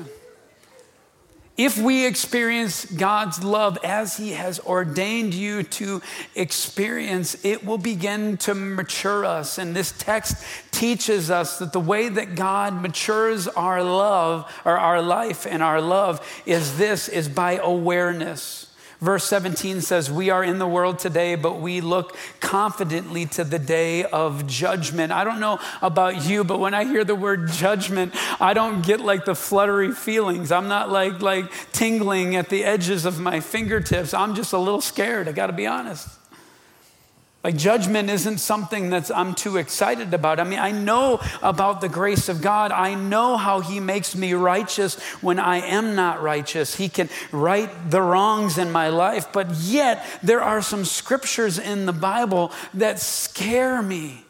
If 1.59 1.77
we 1.77 2.05
experience 2.05 2.85
God's 2.85 3.43
love 3.43 3.77
as 3.83 4.15
He 4.15 4.31
has 4.31 4.61
ordained 4.61 5.33
you 5.33 5.63
to 5.63 6.01
experience, 6.33 7.35
it 7.43 7.65
will 7.65 7.77
begin 7.77 8.37
to 8.37 8.53
mature 8.53 9.25
us. 9.25 9.57
And 9.57 9.75
this 9.75 9.91
text 9.91 10.41
teaches 10.71 11.29
us 11.29 11.59
that 11.59 11.73
the 11.73 11.79
way 11.81 12.07
that 12.07 12.35
God 12.35 12.81
matures 12.81 13.49
our 13.49 13.83
love 13.83 14.49
or 14.63 14.77
our 14.77 15.01
life 15.01 15.45
and 15.45 15.61
our 15.61 15.81
love 15.81 16.25
is 16.45 16.77
this 16.77 17.09
is 17.09 17.27
by 17.27 17.57
awareness. 17.57 18.68
Verse 19.01 19.23
17 19.25 19.79
says, 19.79 20.11
We 20.11 20.29
are 20.29 20.43
in 20.43 20.59
the 20.59 20.67
world 20.67 20.99
today, 20.99 21.35
but 21.35 21.61
we 21.61 21.79
look 21.79 22.17
confidently 22.41 23.25
to 23.27 23.45
the 23.45 23.59
day 23.59 24.03
of 24.03 24.45
judgment. 24.45 25.13
I 25.13 25.23
don't 25.23 25.39
know 25.39 25.59
about 25.81 26.25
you, 26.25 26.43
but 26.43 26.59
when 26.59 26.73
I 26.73 26.83
hear 26.83 27.05
the 27.05 27.15
word 27.15 27.47
judgment, 27.47 28.13
I 28.41 28.53
don't 28.53 28.85
get 28.85 28.99
like 28.99 29.23
the 29.23 29.35
fluttery 29.35 29.93
feelings. 29.93 30.51
I'm 30.51 30.67
not 30.67 30.91
like, 30.91 31.21
like 31.21 31.49
tingling 31.71 32.35
at 32.35 32.49
the 32.49 32.65
edges 32.65 33.05
of 33.05 33.21
my 33.21 33.39
fingertips. 33.39 34.13
I'm 34.13 34.35
just 34.35 34.51
a 34.51 34.57
little 34.57 34.81
scared, 34.81 35.29
I 35.29 35.31
gotta 35.31 35.53
be 35.53 35.65
honest. 35.65 36.18
Like 37.41 37.55
judgment 37.55 38.09
isn't 38.09 38.39
something 38.39 38.89
that 38.89 39.09
I'm 39.15 39.33
too 39.33 39.55
excited 39.55 40.13
about. 40.13 40.41
I 40.41 40.43
mean, 40.43 40.59
I 40.59 40.71
know 40.71 41.21
about 41.41 41.79
the 41.79 41.87
grace 41.87 42.27
of 42.27 42.41
God. 42.41 42.73
I 42.73 42.95
know 42.95 43.37
how 43.37 43.61
He 43.61 43.79
makes 43.79 44.13
me 44.13 44.33
righteous 44.33 44.99
when 45.21 45.39
I 45.39 45.57
am 45.57 45.95
not 45.95 46.21
righteous. 46.21 46.75
He 46.75 46.89
can 46.89 47.07
right 47.31 47.69
the 47.89 48.01
wrongs 48.01 48.57
in 48.57 48.73
my 48.73 48.89
life. 48.89 49.31
But 49.31 49.51
yet, 49.55 50.05
there 50.21 50.41
are 50.41 50.61
some 50.61 50.83
scriptures 50.83 51.57
in 51.57 51.85
the 51.85 51.93
Bible 51.93 52.51
that 52.73 52.99
scare 52.99 53.81
me. 53.81 54.25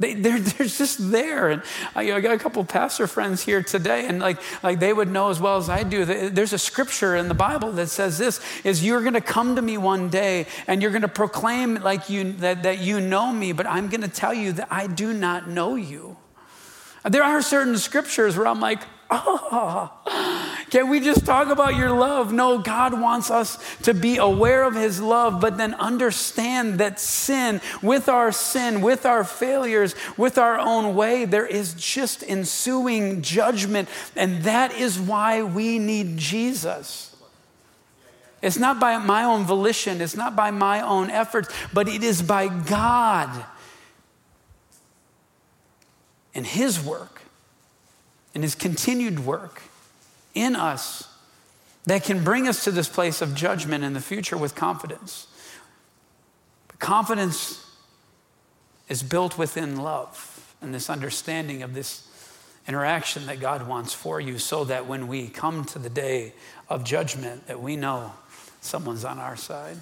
They, 0.00 0.14
they're, 0.14 0.40
they're 0.40 0.66
just 0.66 1.10
there. 1.10 1.50
And 1.50 1.62
I, 1.94 2.12
I, 2.12 2.20
got 2.20 2.32
a 2.32 2.38
couple 2.38 2.64
pastor 2.64 3.06
friends 3.06 3.44
here 3.44 3.62
today, 3.62 4.06
and 4.06 4.18
like, 4.18 4.40
like 4.62 4.80
they 4.80 4.92
would 4.92 5.08
know 5.08 5.30
as 5.30 5.40
well 5.40 5.56
as 5.56 5.68
I 5.68 5.84
do. 5.84 6.04
There's 6.04 6.52
a 6.52 6.58
scripture 6.58 7.14
in 7.14 7.28
the 7.28 7.34
Bible 7.34 7.70
that 7.72 7.88
says 7.88 8.18
this 8.18 8.40
is 8.64 8.84
you're 8.84 9.02
going 9.02 9.14
to 9.14 9.20
come 9.20 9.56
to 9.56 9.62
me 9.62 9.78
one 9.78 10.08
day 10.08 10.46
and 10.66 10.82
you're 10.82 10.90
going 10.90 11.02
to 11.02 11.08
proclaim 11.08 11.76
like 11.76 12.10
you, 12.10 12.32
that, 12.34 12.64
that 12.64 12.78
you 12.78 13.00
know 13.00 13.32
me, 13.32 13.52
but 13.52 13.66
I'm 13.66 13.88
going 13.88 14.02
to 14.02 14.08
tell 14.08 14.34
you 14.34 14.52
that 14.52 14.68
I 14.70 14.88
do 14.88 15.12
not 15.12 15.48
know 15.48 15.76
you. 15.76 16.16
There 17.04 17.22
are 17.22 17.42
certain 17.42 17.76
scriptures 17.76 18.36
where 18.36 18.46
I'm 18.46 18.60
like, 18.60 18.80
oh, 19.14 20.56
can 20.70 20.88
we 20.88 21.00
just 21.00 21.24
talk 21.24 21.48
about 21.48 21.76
your 21.76 21.90
love? 21.90 22.32
No, 22.32 22.58
God 22.58 23.00
wants 23.00 23.30
us 23.30 23.58
to 23.82 23.94
be 23.94 24.16
aware 24.16 24.64
of 24.64 24.74
his 24.74 25.00
love, 25.00 25.40
but 25.40 25.56
then 25.56 25.74
understand 25.74 26.80
that 26.80 26.98
sin, 27.00 27.60
with 27.82 28.08
our 28.08 28.32
sin, 28.32 28.80
with 28.80 29.06
our 29.06 29.24
failures, 29.24 29.94
with 30.16 30.38
our 30.38 30.58
own 30.58 30.94
way, 30.94 31.24
there 31.24 31.46
is 31.46 31.74
just 31.74 32.22
ensuing 32.22 33.22
judgment. 33.22 33.88
And 34.16 34.42
that 34.42 34.72
is 34.72 34.98
why 34.98 35.42
we 35.42 35.78
need 35.78 36.16
Jesus. 36.16 37.14
It's 38.42 38.58
not 38.58 38.78
by 38.78 38.98
my 38.98 39.24
own 39.24 39.44
volition, 39.44 40.00
it's 40.00 40.16
not 40.16 40.36
by 40.36 40.50
my 40.50 40.82
own 40.82 41.08
efforts, 41.10 41.48
but 41.72 41.88
it 41.88 42.02
is 42.02 42.20
by 42.20 42.48
God 42.48 43.46
and 46.34 46.46
His 46.46 46.82
work 46.82 47.13
and 48.34 48.42
His 48.42 48.54
continued 48.54 49.24
work 49.24 49.62
in 50.34 50.56
us 50.56 51.08
that 51.86 52.04
can 52.04 52.24
bring 52.24 52.48
us 52.48 52.64
to 52.64 52.70
this 52.70 52.88
place 52.88 53.20
of 53.22 53.34
judgment 53.34 53.84
in 53.84 53.92
the 53.92 54.00
future 54.00 54.36
with 54.36 54.54
confidence. 54.54 55.26
Confidence 56.78 57.64
is 58.88 59.02
built 59.02 59.38
within 59.38 59.76
love 59.76 60.54
and 60.60 60.74
this 60.74 60.90
understanding 60.90 61.62
of 61.62 61.74
this 61.74 62.08
interaction 62.66 63.26
that 63.26 63.40
God 63.40 63.68
wants 63.68 63.92
for 63.92 64.20
you 64.20 64.38
so 64.38 64.64
that 64.64 64.86
when 64.86 65.06
we 65.06 65.28
come 65.28 65.64
to 65.66 65.78
the 65.78 65.90
day 65.90 66.32
of 66.68 66.84
judgment 66.84 67.46
that 67.46 67.60
we 67.60 67.76
know 67.76 68.12
someone's 68.60 69.04
on 69.04 69.18
our 69.18 69.36
side. 69.36 69.76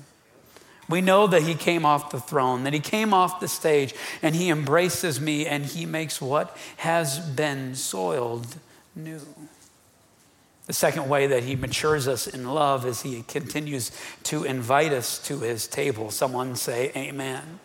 We 0.88 1.00
know 1.00 1.26
that 1.26 1.42
he 1.42 1.54
came 1.54 1.86
off 1.86 2.10
the 2.10 2.20
throne, 2.20 2.64
that 2.64 2.72
he 2.72 2.80
came 2.80 3.14
off 3.14 3.40
the 3.40 3.48
stage, 3.48 3.94
and 4.20 4.34
he 4.34 4.50
embraces 4.50 5.20
me 5.20 5.46
and 5.46 5.64
he 5.64 5.86
makes 5.86 6.20
what 6.20 6.56
has 6.78 7.18
been 7.20 7.74
soiled 7.74 8.56
new. 8.94 9.20
The 10.66 10.72
second 10.72 11.08
way 11.08 11.26
that 11.26 11.44
he 11.44 11.56
matures 11.56 12.06
us 12.06 12.26
in 12.26 12.46
love 12.46 12.86
is 12.86 13.02
he 13.02 13.22
continues 13.22 13.90
to 14.24 14.44
invite 14.44 14.92
us 14.92 15.18
to 15.26 15.40
his 15.40 15.66
table. 15.66 16.10
Someone 16.10 16.56
say, 16.56 16.92
Amen. 16.96 17.60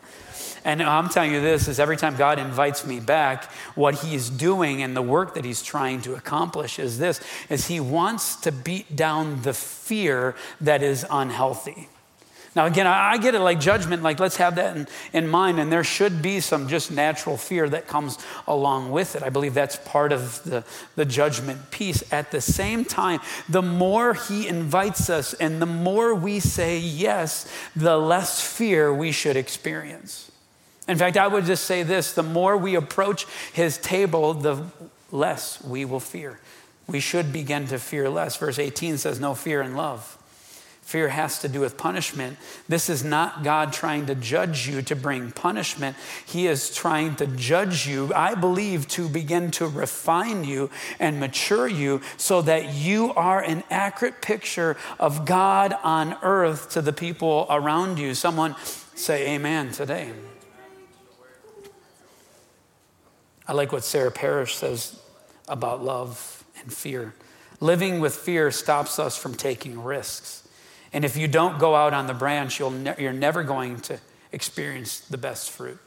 And 0.66 0.84
I'm 0.84 1.08
telling 1.08 1.32
you 1.32 1.40
this 1.40 1.68
is 1.68 1.80
every 1.80 1.96
time 1.96 2.18
God 2.18 2.40
invites 2.40 2.86
me 2.86 3.00
back, 3.00 3.46
what 3.76 3.96
he's 3.96 4.30
doing 4.30 4.82
and 4.82 4.96
the 4.96 5.02
work 5.02 5.36
that 5.36 5.46
he's 5.46 5.62
trying 5.62 6.02
to 6.02 6.16
accomplish 6.16 6.80
is 6.80 6.98
this 6.98 7.22
is 7.50 7.68
he 7.68 7.80
wants 7.80 8.36
to 8.42 8.52
beat 8.52 8.96
down 8.96 9.44
the 9.44 9.54
fear 9.54 10.36
that 10.60 10.84
is 10.84 11.06
unhealthy. 11.10 11.88
Now, 12.56 12.66
again, 12.66 12.88
I 12.88 13.18
get 13.18 13.36
it 13.36 13.40
like 13.40 13.60
judgment, 13.60 14.02
like 14.04 14.20
let's 14.20 14.38
have 14.38 14.56
that 14.56 14.76
in, 14.76 14.88
in 15.14 15.28
mind. 15.28 15.60
And 15.60 15.72
there 15.72 15.84
should 15.84 16.22
be 16.22 16.40
some 16.40 16.68
just 16.68 16.92
natural 16.92 17.38
fear 17.38 17.70
that 17.70 17.88
comes 17.88 18.18
along 18.48 18.92
with 18.92 19.16
it. 19.16 19.24
I 19.24 19.30
believe 19.30 19.54
that's 19.54 19.76
part 19.76 20.12
of 20.12 20.44
the, 20.44 20.64
the 20.96 21.06
judgment 21.06 21.70
piece. 21.72 22.12
At 22.12 22.32
the 22.32 22.42
same 22.42 22.84
time, 22.84 23.20
the 23.48 23.62
more 23.62 24.14
he 24.14 24.48
invites 24.48 25.10
us 25.10 25.34
and 25.36 25.62
the 25.62 25.68
more 25.68 26.16
we 26.16 26.40
say 26.40 26.80
yes, 26.80 27.52
the 27.76 27.98
less 27.98 28.42
fear 28.42 28.94
we 28.94 29.12
should 29.12 29.36
experience. 29.36 30.32
In 30.88 30.98
fact, 30.98 31.18
I 31.18 31.28
would 31.28 31.46
just 31.46 31.66
say 31.66 31.84
this 31.84 32.14
the 32.14 32.24
more 32.24 32.58
we 32.58 32.76
approach 32.76 33.26
his 33.54 33.78
table, 33.78 34.34
the 34.34 34.66
less 35.12 35.64
we 35.64 35.86
will 35.86 36.00
fear. 36.00 36.40
We 36.88 37.02
should 37.02 37.34
begin 37.34 37.68
to 37.68 37.80
fear 37.80 38.10
less. 38.10 38.38
Verse 38.38 38.58
18 38.58 38.98
says, 38.98 39.20
No 39.20 39.36
fear 39.36 39.62
in 39.62 39.76
love. 39.76 40.17
Fear 40.88 41.10
has 41.10 41.40
to 41.40 41.50
do 41.50 41.60
with 41.60 41.76
punishment. 41.76 42.38
This 42.70 42.90
is 42.90 43.04
not 43.04 43.44
God 43.44 43.74
trying 43.74 44.06
to 44.06 44.16
judge 44.16 44.70
you 44.70 44.82
to 44.84 44.96
bring 44.96 45.32
punishment. 45.32 45.98
He 46.26 46.48
is 46.48 46.74
trying 46.74 47.18
to 47.18 47.28
judge 47.28 47.86
you, 47.86 48.14
I 48.16 48.36
believe, 48.36 48.88
to 48.92 49.10
begin 49.10 49.52
to 49.52 49.68
refine 49.68 50.46
you 50.46 50.70
and 50.98 51.20
mature 51.20 51.68
you 51.68 52.00
so 52.16 52.42
that 52.44 52.74
you 52.74 53.14
are 53.16 53.44
an 53.44 53.66
accurate 53.70 54.22
picture 54.22 54.78
of 54.98 55.26
God 55.26 55.76
on 55.84 56.16
earth 56.22 56.70
to 56.70 56.82
the 56.82 56.94
people 56.94 57.48
around 57.50 58.00
you. 58.00 58.14
Someone 58.14 58.56
say 58.96 59.36
amen 59.36 59.74
today. 59.74 60.14
I 63.46 63.52
like 63.52 63.74
what 63.74 63.84
Sarah 63.84 64.10
Parrish 64.10 64.56
says 64.56 65.02
about 65.50 65.84
love 65.84 66.46
and 66.62 66.72
fear. 66.72 67.14
Living 67.60 68.00
with 68.00 68.16
fear 68.16 68.52
stops 68.52 69.00
us 69.00 69.18
from 69.18 69.36
taking 69.36 69.84
risks. 69.84 70.47
And 70.98 71.06
if 71.06 71.16
you 71.16 71.28
don't 71.28 71.60
go 71.60 71.76
out 71.76 71.94
on 71.94 72.08
the 72.08 72.16
branch, 72.16 72.58
you'll 72.58 72.72
ne- 72.72 72.96
you're 72.98 73.14
never 73.14 73.44
going 73.44 73.82
to 73.82 74.00
experience 74.32 75.00
the 75.02 75.18
best 75.20 75.52
fruit. 75.52 75.78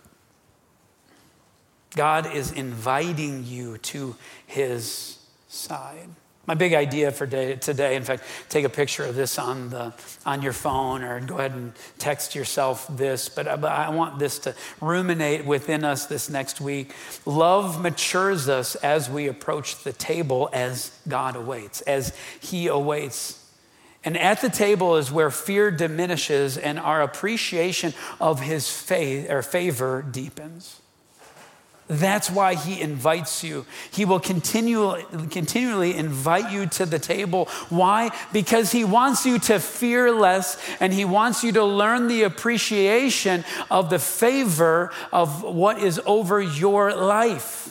God 1.97 2.33
is 2.33 2.53
inviting 2.53 3.45
you 3.45 3.79
to 3.79 4.15
his 4.47 5.19
side. 5.49 6.11
My 6.47 6.55
big 6.55 6.75
idea 6.75 7.11
for 7.11 7.27
day, 7.27 7.57
today, 7.57 7.97
in 7.97 8.05
fact, 8.05 8.23
take 8.51 8.65
a 8.65 8.69
picture 8.69 9.03
of 9.03 9.17
this 9.17 9.37
on, 9.37 9.71
the, 9.71 9.93
on 10.25 10.43
your 10.43 10.53
phone 10.53 11.03
or 11.03 11.19
go 11.19 11.39
ahead 11.39 11.55
and 11.55 11.73
text 11.99 12.37
yourself 12.37 12.87
this, 12.89 13.29
but 13.29 13.49
uh, 13.49 13.67
I, 13.67 13.87
I 13.87 13.89
want 13.91 14.21
this 14.21 14.39
to 14.39 14.55
ruminate 14.81 15.45
within 15.45 15.83
us 15.83 16.07
this 16.07 16.31
next 16.31 16.61
week. 16.61 16.95
Love 17.27 17.83
matures 17.83 18.49
us 18.49 18.77
as 18.77 19.11
we 19.11 19.27
approach 19.27 19.83
the 19.83 19.93
table 19.93 20.49
as 20.53 20.97
God 21.09 21.35
awaits, 21.35 21.81
as 21.81 22.17
He 22.41 22.69
awaits. 22.69 23.40
And 24.03 24.17
at 24.17 24.41
the 24.41 24.49
table 24.49 24.97
is 24.97 25.13
where 25.13 25.31
fear 25.31 25.71
diminishes 25.71 26.57
and 26.57 26.79
our 26.79 27.03
appreciation 27.03 27.93
of 28.21 28.41
his 28.41 28.71
faith 28.71 29.31
or 29.31 29.43
favor 29.43 30.03
deepens. 30.03 30.81
That's 31.87 32.31
why 32.31 32.55
he 32.55 32.81
invites 32.81 33.43
you. 33.43 33.67
He 33.91 34.05
will 34.05 34.21
continually, 34.21 35.05
continually 35.29 35.97
invite 35.97 36.53
you 36.53 36.67
to 36.67 36.87
the 36.87 37.01
table. 37.01 37.47
Why? 37.69 38.17
Because 38.33 38.71
he 38.71 38.85
wants 38.85 39.27
you 39.27 39.41
to 39.41 39.59
fear 39.59 40.13
less 40.13 40.57
and 40.79 40.93
he 40.93 41.05
wants 41.05 41.43
you 41.43 41.51
to 41.53 41.65
learn 41.65 42.07
the 42.07 42.23
appreciation 42.23 43.45
of 43.73 43.91
the 43.91 43.99
favor 43.99 44.93
of 45.13 45.43
what 45.43 45.79
is 45.81 46.01
over 46.07 46.41
your 46.41 46.95
life 46.95 47.70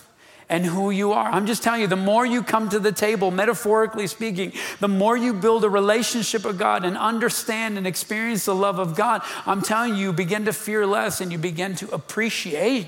and 0.49 0.65
who 0.65 0.89
you 0.89 1.13
are. 1.13 1.29
I'm 1.29 1.45
just 1.45 1.61
telling 1.61 1.81
you, 1.81 1.87
the 1.87 1.95
more 1.95 2.25
you 2.25 2.41
come 2.41 2.69
to 2.69 2.79
the 2.79 2.91
table, 2.91 3.29
metaphorically 3.29 4.07
speaking, 4.07 4.51
the 4.79 4.87
more 4.87 5.15
you 5.15 5.33
build 5.33 5.63
a 5.63 5.69
relationship 5.69 6.43
with 6.43 6.57
God 6.57 6.83
and 6.83 6.97
understand 6.97 7.77
and 7.77 7.85
experience 7.85 8.45
the 8.45 8.55
love 8.55 8.79
of 8.79 8.95
God, 8.95 9.21
I'm 9.45 9.61
telling 9.61 9.95
you, 9.95 10.07
you 10.07 10.13
begin 10.13 10.45
to 10.45 10.53
fear 10.53 10.87
less 10.87 11.21
and 11.21 11.31
you 11.31 11.37
begin 11.37 11.75
to 11.75 11.93
appreciate 11.93 12.87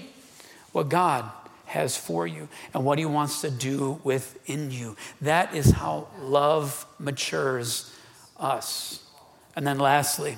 what 0.71 0.89
God 0.89 1.29
has 1.65 1.95
for 1.95 2.25
you 2.25 2.49
and 2.73 2.83
what 2.83 2.97
He 2.97 3.05
wants 3.05 3.41
to 3.41 3.51
do 3.51 4.01
within 4.03 4.71
you. 4.71 4.95
That 5.21 5.55
is 5.55 5.71
how 5.71 6.07
love 6.19 6.85
matures 6.97 7.93
us. 8.37 9.07
And 9.55 9.67
then 9.67 9.77
lastly, 9.77 10.37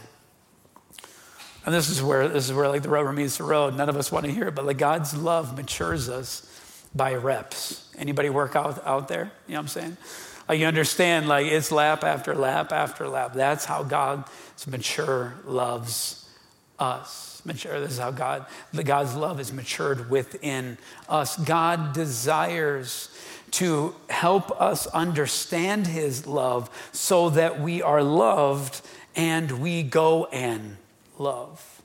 and 1.65 1.73
this 1.73 1.89
is 1.89 2.03
where 2.03 2.27
this 2.27 2.45
is 2.45 2.53
where 2.53 2.67
like 2.67 2.81
the 2.81 2.89
rubber 2.89 3.13
meets 3.13 3.37
the 3.37 3.45
road. 3.45 3.77
None 3.77 3.87
of 3.87 3.95
us 3.95 4.11
want 4.11 4.25
to 4.25 4.31
hear 4.31 4.49
it, 4.49 4.55
but 4.55 4.65
like 4.65 4.77
God's 4.77 5.15
love 5.15 5.55
matures 5.55 6.09
us 6.09 6.52
by 6.95 7.15
reps. 7.15 7.89
Anybody 7.97 8.29
work 8.29 8.55
out 8.55 8.85
out 8.85 9.07
there? 9.07 9.31
You 9.47 9.53
know 9.53 9.59
what 9.59 9.63
I'm 9.63 9.67
saying? 9.67 9.97
Like 10.47 10.59
you 10.59 10.65
understand, 10.65 11.27
like 11.27 11.47
it's 11.47 11.71
lap 11.71 12.03
after 12.03 12.35
lap 12.35 12.71
after 12.71 13.07
lap. 13.07 13.33
That's 13.33 13.65
how 13.65 13.83
God's 13.83 14.27
mature 14.67 15.35
loves 15.45 16.29
us. 16.79 17.41
Mature. 17.45 17.79
This 17.81 17.91
is 17.91 17.99
how 17.99 18.11
God, 18.11 18.45
the 18.71 18.83
God's 18.83 19.15
love 19.15 19.39
is 19.39 19.51
matured 19.51 20.09
within 20.09 20.77
us. 21.09 21.35
God 21.37 21.93
desires 21.93 23.09
to 23.51 23.93
help 24.09 24.49
us 24.61 24.87
understand 24.87 25.87
His 25.87 26.25
love 26.25 26.69
so 26.93 27.29
that 27.31 27.59
we 27.59 27.81
are 27.81 28.01
loved 28.01 28.81
and 29.15 29.61
we 29.61 29.83
go 29.83 30.25
and 30.25 30.77
love. 31.19 31.81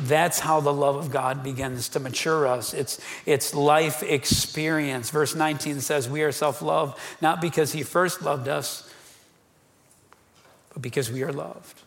That's 0.00 0.38
how 0.38 0.60
the 0.60 0.72
love 0.72 0.96
of 0.96 1.10
God 1.10 1.42
begins 1.42 1.88
to 1.90 2.00
mature 2.00 2.46
us. 2.46 2.74
It's, 2.74 3.00
it's 3.24 3.54
life 3.54 4.02
experience. 4.02 5.10
Verse 5.10 5.34
19 5.34 5.80
says, 5.80 6.08
We 6.08 6.22
are 6.22 6.32
self 6.32 6.60
love, 6.60 7.00
not 7.20 7.40
because 7.40 7.72
He 7.72 7.82
first 7.82 8.22
loved 8.22 8.48
us, 8.48 8.88
but 10.72 10.82
because 10.82 11.10
we 11.10 11.22
are 11.22 11.32
loved. 11.32 11.82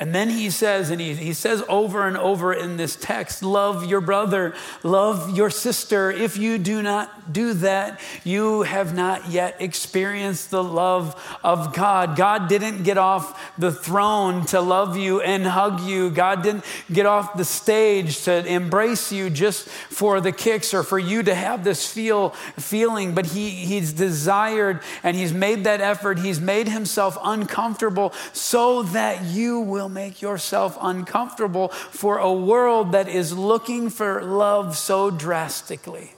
And 0.00 0.14
then 0.14 0.30
he 0.30 0.48
says, 0.48 0.88
and 0.88 0.98
he, 0.98 1.14
he 1.14 1.34
says 1.34 1.62
over 1.68 2.08
and 2.08 2.16
over 2.16 2.54
in 2.54 2.78
this 2.78 2.96
text, 2.96 3.42
love 3.42 3.84
your 3.84 4.00
brother, 4.00 4.54
love 4.82 5.36
your 5.36 5.50
sister. 5.50 6.10
If 6.10 6.38
you 6.38 6.56
do 6.56 6.80
not 6.80 7.34
do 7.34 7.52
that, 7.52 8.00
you 8.24 8.62
have 8.62 8.94
not 8.96 9.28
yet 9.28 9.56
experienced 9.60 10.50
the 10.50 10.64
love 10.64 11.22
of 11.44 11.74
God. 11.74 12.16
God 12.16 12.48
didn't 12.48 12.82
get 12.82 12.96
off 12.96 13.54
the 13.58 13.70
throne 13.70 14.46
to 14.46 14.62
love 14.62 14.96
you 14.96 15.20
and 15.20 15.44
hug 15.44 15.82
you. 15.82 16.08
God 16.08 16.42
didn't 16.42 16.64
get 16.90 17.04
off 17.04 17.36
the 17.36 17.44
stage 17.44 18.22
to 18.22 18.46
embrace 18.46 19.12
you 19.12 19.28
just 19.28 19.68
for 19.68 20.22
the 20.22 20.32
kicks 20.32 20.72
or 20.72 20.82
for 20.82 20.98
you 20.98 21.22
to 21.24 21.34
have 21.34 21.62
this 21.62 21.86
feel 21.86 22.30
feeling, 22.56 23.14
but 23.14 23.26
he, 23.26 23.50
he's 23.50 23.92
desired 23.92 24.80
and 25.02 25.14
he's 25.14 25.34
made 25.34 25.64
that 25.64 25.82
effort. 25.82 26.18
He's 26.18 26.40
made 26.40 26.68
himself 26.68 27.18
uncomfortable 27.22 28.14
so 28.32 28.82
that 28.84 29.24
you 29.24 29.60
will 29.60 29.89
make 29.92 30.22
yourself 30.22 30.78
uncomfortable 30.80 31.68
for 31.68 32.18
a 32.18 32.32
world 32.32 32.92
that 32.92 33.08
is 33.08 33.36
looking 33.36 33.90
for 33.90 34.22
love 34.22 34.76
so 34.76 35.10
drastically. 35.10 36.12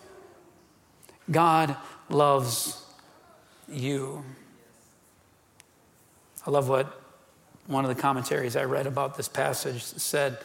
God 1.30 1.76
loves 2.08 2.84
you. 3.68 4.24
I 6.46 6.50
love 6.50 6.68
what 6.68 7.00
one 7.66 7.84
of 7.84 7.94
the 7.94 8.00
commentaries 8.00 8.56
I 8.56 8.64
read 8.64 8.86
about 8.86 9.16
this 9.16 9.28
passage 9.28 9.82
said 9.82 10.38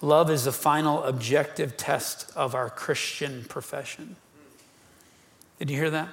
love 0.00 0.30
is 0.30 0.44
the 0.44 0.52
final 0.52 1.02
objective 1.04 1.76
test 1.76 2.32
of 2.36 2.54
our 2.54 2.70
Christian 2.70 3.44
profession. 3.48 4.16
Did 5.58 5.70
you 5.70 5.76
hear 5.76 5.90
that? 5.90 6.08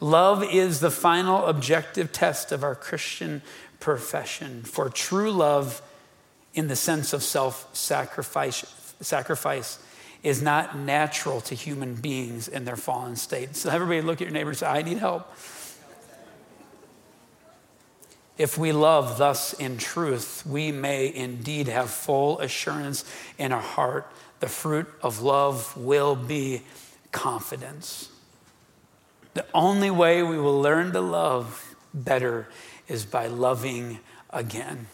Love 0.00 0.44
is 0.44 0.80
the 0.80 0.90
final 0.90 1.46
objective 1.46 2.12
test 2.12 2.52
of 2.52 2.62
our 2.62 2.74
Christian 2.74 3.42
profession. 3.80 4.62
For 4.62 4.90
true 4.90 5.30
love 5.30 5.80
in 6.56 6.66
the 6.66 6.74
sense 6.74 7.12
of 7.12 7.22
self 7.22 7.68
sacrifice, 7.72 9.78
is 10.22 10.42
not 10.42 10.76
natural 10.76 11.40
to 11.42 11.54
human 11.54 11.94
beings 11.94 12.48
in 12.48 12.64
their 12.64 12.76
fallen 12.76 13.14
state. 13.14 13.54
So, 13.54 13.70
everybody 13.70 14.00
look 14.00 14.20
at 14.20 14.26
your 14.26 14.32
neighbor 14.32 14.50
and 14.50 14.58
say, 14.58 14.66
I 14.66 14.82
need 14.82 14.98
help. 14.98 15.30
If 18.38 18.58
we 18.58 18.72
love 18.72 19.18
thus 19.18 19.52
in 19.54 19.78
truth, 19.78 20.44
we 20.44 20.72
may 20.72 21.14
indeed 21.14 21.68
have 21.68 21.90
full 21.90 22.38
assurance 22.40 23.04
in 23.38 23.52
our 23.52 23.62
heart. 23.62 24.10
The 24.40 24.48
fruit 24.48 24.88
of 25.00 25.22
love 25.22 25.74
will 25.76 26.16
be 26.16 26.62
confidence. 27.12 28.10
The 29.34 29.46
only 29.54 29.90
way 29.90 30.22
we 30.22 30.38
will 30.38 30.60
learn 30.60 30.92
to 30.92 31.00
love 31.00 31.74
better 31.94 32.48
is 32.88 33.06
by 33.06 33.26
loving 33.26 34.00
again. 34.30 34.86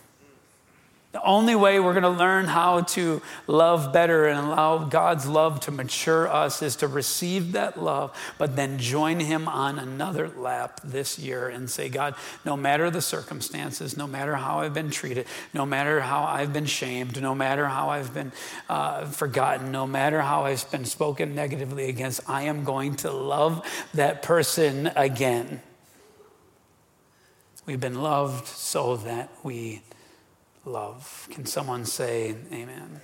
The 1.12 1.22
only 1.22 1.55
way 1.55 1.79
we're 1.79 1.92
going 1.92 2.05
to 2.05 2.09
learn 2.09 2.46
how 2.46 2.81
to 2.81 3.20
love 3.46 3.92
better 3.92 4.29
and 4.29 4.46
allow 4.46 4.79
God's 4.79 5.27
love 5.27 5.61
to 5.61 5.70
mature 5.70 6.27
us 6.27 6.62
is 6.62 6.77
to 6.77 6.88
receive 6.88 7.53
that 7.53 7.81
love, 7.81 8.18
but 8.38 8.57
then 8.57 8.79
join 8.79 9.20
Him 9.20 9.46
on 9.46 9.79
another 9.79 10.31
lap 10.31 10.81
this 10.83 11.18
year 11.18 11.51
and 11.51 11.68
say, 11.68 11.90
God, 11.90 12.14
no 12.46 12.57
matter 12.57 12.88
the 12.88 13.03
circumstances, 13.03 13.94
no 13.94 14.07
matter 14.07 14.37
how 14.37 14.61
I've 14.61 14.72
been 14.72 14.88
treated, 14.88 15.27
no 15.53 15.66
matter 15.66 16.01
how 16.01 16.22
I've 16.25 16.55
been 16.55 16.64
shamed, 16.64 17.20
no 17.20 17.35
matter 17.35 17.66
how 17.66 17.90
I've 17.90 18.14
been 18.14 18.33
uh, 18.70 19.05
forgotten, 19.05 19.70
no 19.70 19.87
matter 19.87 20.22
how 20.22 20.44
I've 20.46 20.70
been 20.70 20.87
spoken 20.87 21.35
negatively 21.35 21.90
against, 21.90 22.22
I 22.27 22.44
am 22.44 22.64
going 22.64 22.96
to 22.96 23.12
love 23.12 23.66
that 23.92 24.22
person 24.22 24.90
again. 24.96 25.61
We've 27.66 27.79
been 27.79 28.01
loved 28.01 28.46
so 28.46 28.96
that 28.96 29.31
we 29.42 29.83
love. 30.64 31.29
Can 31.31 31.46
someone 31.46 31.85
say 31.85 32.35
amen? 32.53 33.01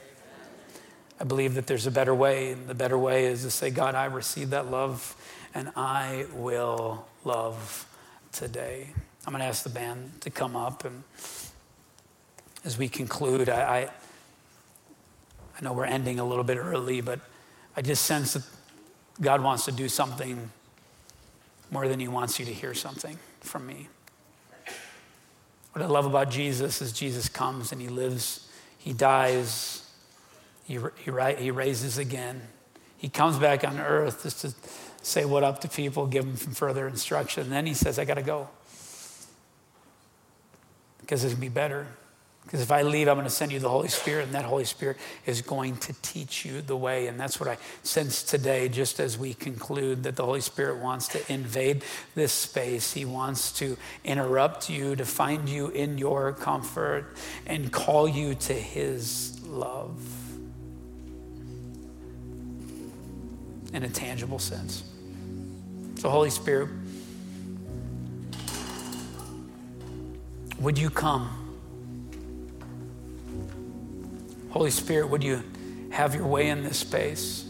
I 1.21 1.25
believe 1.25 1.55
that 1.55 1.67
there's 1.67 1.87
a 1.87 1.91
better 1.91 2.15
way. 2.15 2.53
And 2.53 2.69
the 2.69 2.75
better 2.75 2.99
way 2.99 3.27
is 3.27 3.43
to 3.43 3.51
say, 3.51 3.71
God, 3.71 3.95
I 3.95 4.07
receive 4.07 4.51
that 4.51 4.71
love 4.71 5.17
and 5.55 5.73
I 5.77 6.27
will 6.35 7.07
love 7.25 7.87
today. 8.33 8.91
I'm 9.27 9.33
going 9.33 9.41
to 9.41 9.47
ask 9.47 9.65
the 9.65 9.71
band 9.71 10.21
to 10.23 10.31
come 10.31 10.55
up. 10.55 10.85
And 10.85 11.03
as 12.65 12.79
we 12.79 12.89
conclude, 12.89 13.49
I, 13.49 13.61
I, 13.61 13.91
I 15.59 15.63
know 15.63 15.73
we're 15.73 15.87
ending 15.87 16.21
a 16.21 16.25
little 16.25 16.45
bit 16.45 16.57
early, 16.57 17.01
but 17.01 17.21
I 17.77 17.83
just 17.83 18.05
sense 18.05 18.35
that 18.35 18.45
God 19.21 19.43
wants 19.43 19.65
to 19.65 19.73
do 19.73 19.89
something 19.89 20.51
more 21.71 21.89
than 21.89 21.99
He 21.99 22.09
wants 22.09 22.39
you 22.39 22.47
to 22.47 22.53
hear 22.53 22.75
something 22.75 23.19
from 23.41 23.67
me. 23.67 23.89
What 25.79 25.87
I 25.87 25.91
love 25.91 26.07
about 26.07 26.29
Jesus 26.29 26.83
is 26.83 26.93
Jesus 26.93 27.29
comes 27.29 27.71
and 27.71 27.81
he 27.81 27.87
lives, 27.87 28.49
he 28.79 28.93
dies, 28.93 29.89
he, 30.65 30.77
he, 31.05 31.35
he 31.39 31.51
raises 31.53 31.99
again. 31.99 32.43
He 32.97 33.09
comes 33.09 33.39
back 33.39 33.63
on 33.63 33.79
earth 33.79 34.25
just 34.25 34.41
to 34.41 34.53
say 35.03 35.25
what 35.25 35.45
up 35.45 35.61
to 35.61 35.69
people, 35.69 36.09
give 36.09 36.25
them 36.25 36.37
some 36.37 36.53
further 36.53 36.89
instruction. 36.89 37.45
And 37.45 37.53
then 37.53 37.65
he 37.65 37.75
says, 37.75 37.97
I 38.01 38.05
got 38.05 38.15
to 38.15 38.23
go 38.23 38.49
because 40.99 41.23
it's 41.23 41.35
going 41.35 41.43
to 41.43 41.49
be 41.49 41.55
better. 41.55 41.87
Because 42.49 42.63
if 42.63 42.73
I 42.73 42.81
leave, 42.81 43.09
I'm 43.09 43.17
going 43.17 43.27
to 43.27 43.31
send 43.31 43.53
you 43.53 43.59
the 43.59 43.69
Holy 43.69 43.89
Spirit, 43.89 44.25
and 44.25 44.35
that 44.35 44.47
Holy 44.47 44.65
Spirit 44.65 44.97
is 45.27 45.43
going 45.43 45.77
to 45.77 45.93
teach 46.01 46.47
you 46.47 46.63
the 46.63 46.79
way. 46.79 47.07
And 47.07 47.21
that's 47.21 47.39
what 47.39 47.47
I 47.47 47.59
sense 47.83 48.23
today, 48.23 48.71
just 48.71 49.01
as 49.01 49.19
we 49.19 49.35
conclude 49.35 50.05
that 50.05 50.17
the 50.17 50.25
Holy 50.25 50.41
Spirit 50.41 50.79
wants 50.79 51.09
to 51.09 51.31
invade 51.31 51.85
this 52.15 52.33
space. 52.33 52.95
He 52.95 53.05
wants 53.05 53.53
to 53.59 53.77
interrupt 54.03 54.71
you, 54.71 54.97
to 54.97 55.05
find 55.05 55.47
you 55.47 55.69
in 55.69 55.99
your 55.99 56.33
comfort, 56.33 57.15
and 57.45 57.71
call 57.71 58.09
you 58.09 58.35
to 58.35 58.55
His 58.55 59.39
love 59.45 60.01
in 63.75 63.83
a 63.83 63.91
tangible 63.91 64.39
sense. 64.39 64.85
So, 65.97 66.09
Holy 66.09 66.31
Spirit, 66.31 66.71
would 70.59 70.79
you 70.79 70.89
come? 70.89 71.48
Holy 74.59 74.73
Spirit, 74.73 75.09
would 75.09 75.23
you 75.23 75.41
have 75.91 76.17
your 76.17 76.27
way 76.27 76.49
in 76.49 76.65
this 76.65 76.79
space? 76.79 77.45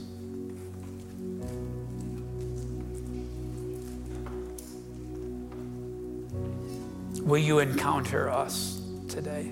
Will 7.23 7.38
you 7.38 7.61
encounter 7.61 8.29
us 8.29 8.83
today? 9.09 9.51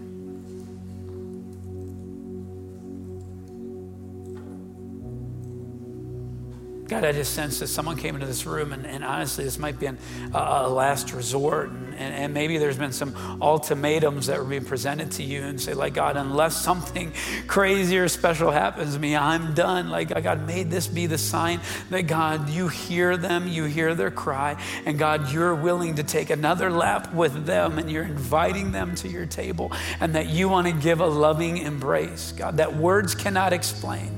God, 6.88 7.04
I 7.04 7.12
just 7.12 7.32
sense 7.32 7.60
that 7.60 7.68
someone 7.68 7.96
came 7.96 8.16
into 8.16 8.26
this 8.26 8.44
room, 8.44 8.74
and, 8.74 8.86
and 8.86 9.02
honestly, 9.02 9.44
this 9.44 9.58
might 9.58 9.80
be 9.80 9.86
an, 9.86 9.96
a 10.34 10.68
last 10.68 11.14
resort. 11.14 11.70
And, 11.96 12.14
and, 12.14 12.34
maybe 12.34 12.58
there's 12.58 12.78
been 12.78 12.92
some 12.92 13.16
ultimatums 13.40 14.26
that 14.26 14.38
were 14.38 14.44
being 14.44 14.64
presented 14.64 15.12
to 15.12 15.22
you, 15.22 15.42
and 15.42 15.60
say, 15.60 15.74
like, 15.74 15.94
God, 15.94 16.16
unless 16.16 16.62
something 16.62 17.12
crazy 17.46 17.98
or 17.98 18.08
special 18.08 18.50
happens 18.50 18.94
to 18.94 19.00
me, 19.00 19.16
I'm 19.16 19.54
done. 19.54 19.88
Like, 19.88 20.14
uh, 20.14 20.20
God, 20.20 20.46
made 20.46 20.70
this 20.70 20.86
be 20.86 21.06
the 21.06 21.18
sign 21.18 21.60
that, 21.90 22.02
God, 22.02 22.48
you 22.50 22.68
hear 22.68 23.16
them, 23.16 23.48
you 23.48 23.64
hear 23.64 23.94
their 23.94 24.10
cry, 24.10 24.60
and 24.84 24.98
God, 24.98 25.32
you're 25.32 25.54
willing 25.54 25.94
to 25.96 26.02
take 26.02 26.30
another 26.30 26.70
lap 26.70 27.12
with 27.14 27.46
them, 27.46 27.78
and 27.78 27.90
you're 27.90 28.04
inviting 28.04 28.72
them 28.72 28.94
to 28.96 29.08
your 29.08 29.26
table, 29.26 29.72
and 30.00 30.14
that 30.14 30.26
you 30.26 30.48
want 30.48 30.66
to 30.66 30.72
give 30.72 31.00
a 31.00 31.06
loving 31.06 31.58
embrace, 31.58 32.32
God, 32.32 32.58
that 32.58 32.76
words 32.76 33.14
cannot 33.14 33.52
explain 33.52 34.15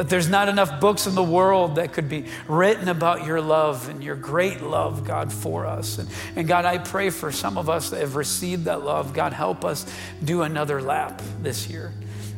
that 0.00 0.08
there's 0.08 0.30
not 0.30 0.48
enough 0.48 0.80
books 0.80 1.06
in 1.06 1.14
the 1.14 1.22
world 1.22 1.74
that 1.74 1.92
could 1.92 2.08
be 2.08 2.24
written 2.48 2.88
about 2.88 3.26
your 3.26 3.38
love 3.38 3.86
and 3.90 4.02
your 4.02 4.16
great 4.16 4.62
love, 4.62 5.04
God, 5.04 5.30
for 5.30 5.66
us. 5.66 5.98
And, 5.98 6.08
and 6.36 6.48
God, 6.48 6.64
I 6.64 6.78
pray 6.78 7.10
for 7.10 7.30
some 7.30 7.58
of 7.58 7.68
us 7.68 7.90
that 7.90 8.00
have 8.00 8.16
received 8.16 8.64
that 8.64 8.82
love. 8.82 9.12
God, 9.12 9.34
help 9.34 9.62
us 9.62 9.84
do 10.24 10.40
another 10.40 10.80
lap 10.80 11.20
this 11.42 11.68
year. 11.68 11.92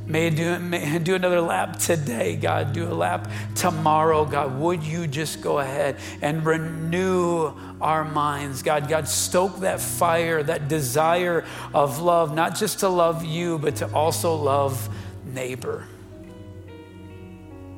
May 0.08 0.30
do, 0.30 0.42
it 0.42 0.58
may 0.58 0.98
do 1.04 1.14
another 1.14 1.40
lap 1.40 1.78
today, 1.78 2.34
God. 2.34 2.72
Do 2.72 2.88
a 2.88 2.96
lap 2.96 3.30
tomorrow, 3.54 4.24
God. 4.24 4.58
Would 4.58 4.82
you 4.82 5.06
just 5.06 5.40
go 5.40 5.60
ahead 5.60 5.98
and 6.20 6.44
renew 6.44 7.52
our 7.80 8.02
minds, 8.02 8.64
God? 8.64 8.88
God, 8.88 9.06
stoke 9.06 9.60
that 9.60 9.80
fire, 9.80 10.42
that 10.42 10.66
desire 10.66 11.44
of 11.72 12.02
love, 12.02 12.34
not 12.34 12.56
just 12.56 12.80
to 12.80 12.88
love 12.88 13.24
you, 13.24 13.60
but 13.60 13.76
to 13.76 13.94
also 13.94 14.34
love 14.34 14.88
neighbor. 15.24 15.86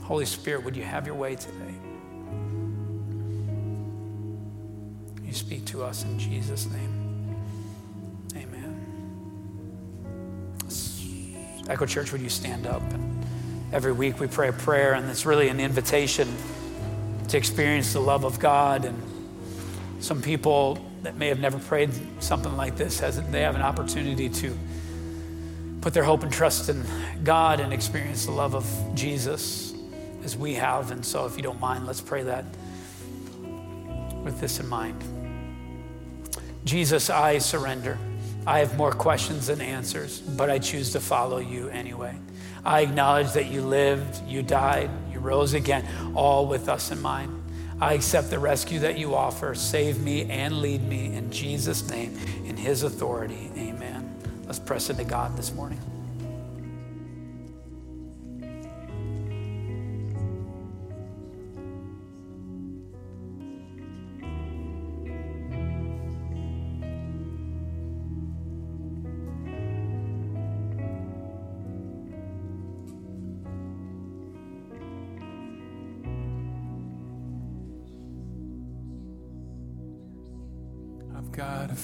Holy 0.04 0.26
Spirit, 0.26 0.62
would 0.64 0.76
you 0.76 0.82
have 0.82 1.06
your 1.06 1.16
way 1.16 1.34
today? 1.34 1.74
You 5.24 5.32
speak 5.32 5.64
to 5.66 5.82
us 5.82 6.04
in 6.04 6.18
Jesus' 6.18 6.66
name. 6.70 7.36
Amen. 8.36 8.86
Echo 11.70 11.86
Church, 11.86 12.12
would 12.12 12.20
you 12.20 12.28
stand 12.28 12.66
up? 12.66 12.82
And 12.92 13.24
every 13.72 13.92
week 13.92 14.20
we 14.20 14.26
pray 14.26 14.48
a 14.48 14.52
prayer, 14.52 14.92
and 14.92 15.08
it's 15.08 15.24
really 15.24 15.48
an 15.48 15.58
invitation 15.58 16.28
to 17.28 17.38
experience 17.38 17.94
the 17.94 18.00
love 18.00 18.24
of 18.24 18.38
God. 18.38 18.84
And 18.84 19.02
some 20.00 20.20
people 20.20 20.78
that 21.02 21.16
may 21.16 21.28
have 21.28 21.40
never 21.40 21.58
prayed 21.58 21.90
something 22.22 22.54
like 22.58 22.76
this, 22.76 23.00
they 23.00 23.40
have 23.40 23.54
an 23.54 23.62
opportunity 23.62 24.28
to 24.28 24.54
put 25.80 25.94
their 25.94 26.04
hope 26.04 26.22
and 26.22 26.30
trust 26.30 26.68
in 26.68 26.84
God 27.24 27.58
and 27.60 27.72
experience 27.72 28.26
the 28.26 28.32
love 28.32 28.54
of 28.54 28.66
Jesus 28.94 29.63
as 30.24 30.36
we 30.36 30.54
have. 30.54 30.90
And 30.90 31.04
so, 31.04 31.26
if 31.26 31.36
you 31.36 31.42
don't 31.42 31.60
mind, 31.60 31.86
let's 31.86 32.00
pray 32.00 32.22
that 32.24 32.44
with 34.24 34.40
this 34.40 34.58
in 34.58 34.68
mind. 34.68 35.02
Jesus, 36.64 37.10
I 37.10 37.38
surrender. 37.38 37.98
I 38.46 38.58
have 38.58 38.76
more 38.76 38.92
questions 38.92 39.46
than 39.46 39.60
answers, 39.60 40.20
but 40.20 40.50
I 40.50 40.58
choose 40.58 40.92
to 40.92 41.00
follow 41.00 41.38
you 41.38 41.68
anyway. 41.68 42.16
I 42.64 42.80
acknowledge 42.80 43.32
that 43.32 43.46
you 43.46 43.62
lived, 43.62 44.26
you 44.26 44.42
died, 44.42 44.90
you 45.12 45.18
rose 45.18 45.54
again, 45.54 45.86
all 46.14 46.46
with 46.46 46.68
us 46.68 46.90
in 46.90 47.00
mind. 47.00 47.42
I 47.80 47.94
accept 47.94 48.30
the 48.30 48.38
rescue 48.38 48.80
that 48.80 48.98
you 48.98 49.14
offer. 49.14 49.54
Save 49.54 50.00
me 50.00 50.30
and 50.30 50.60
lead 50.60 50.82
me 50.82 51.14
in 51.14 51.30
Jesus' 51.30 51.88
name, 51.90 52.18
in 52.44 52.56
his 52.56 52.82
authority. 52.82 53.50
Amen. 53.56 54.14
Let's 54.46 54.58
press 54.58 54.88
into 54.90 55.04
God 55.04 55.36
this 55.36 55.52
morning. 55.52 55.80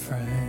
Friend 0.01 0.40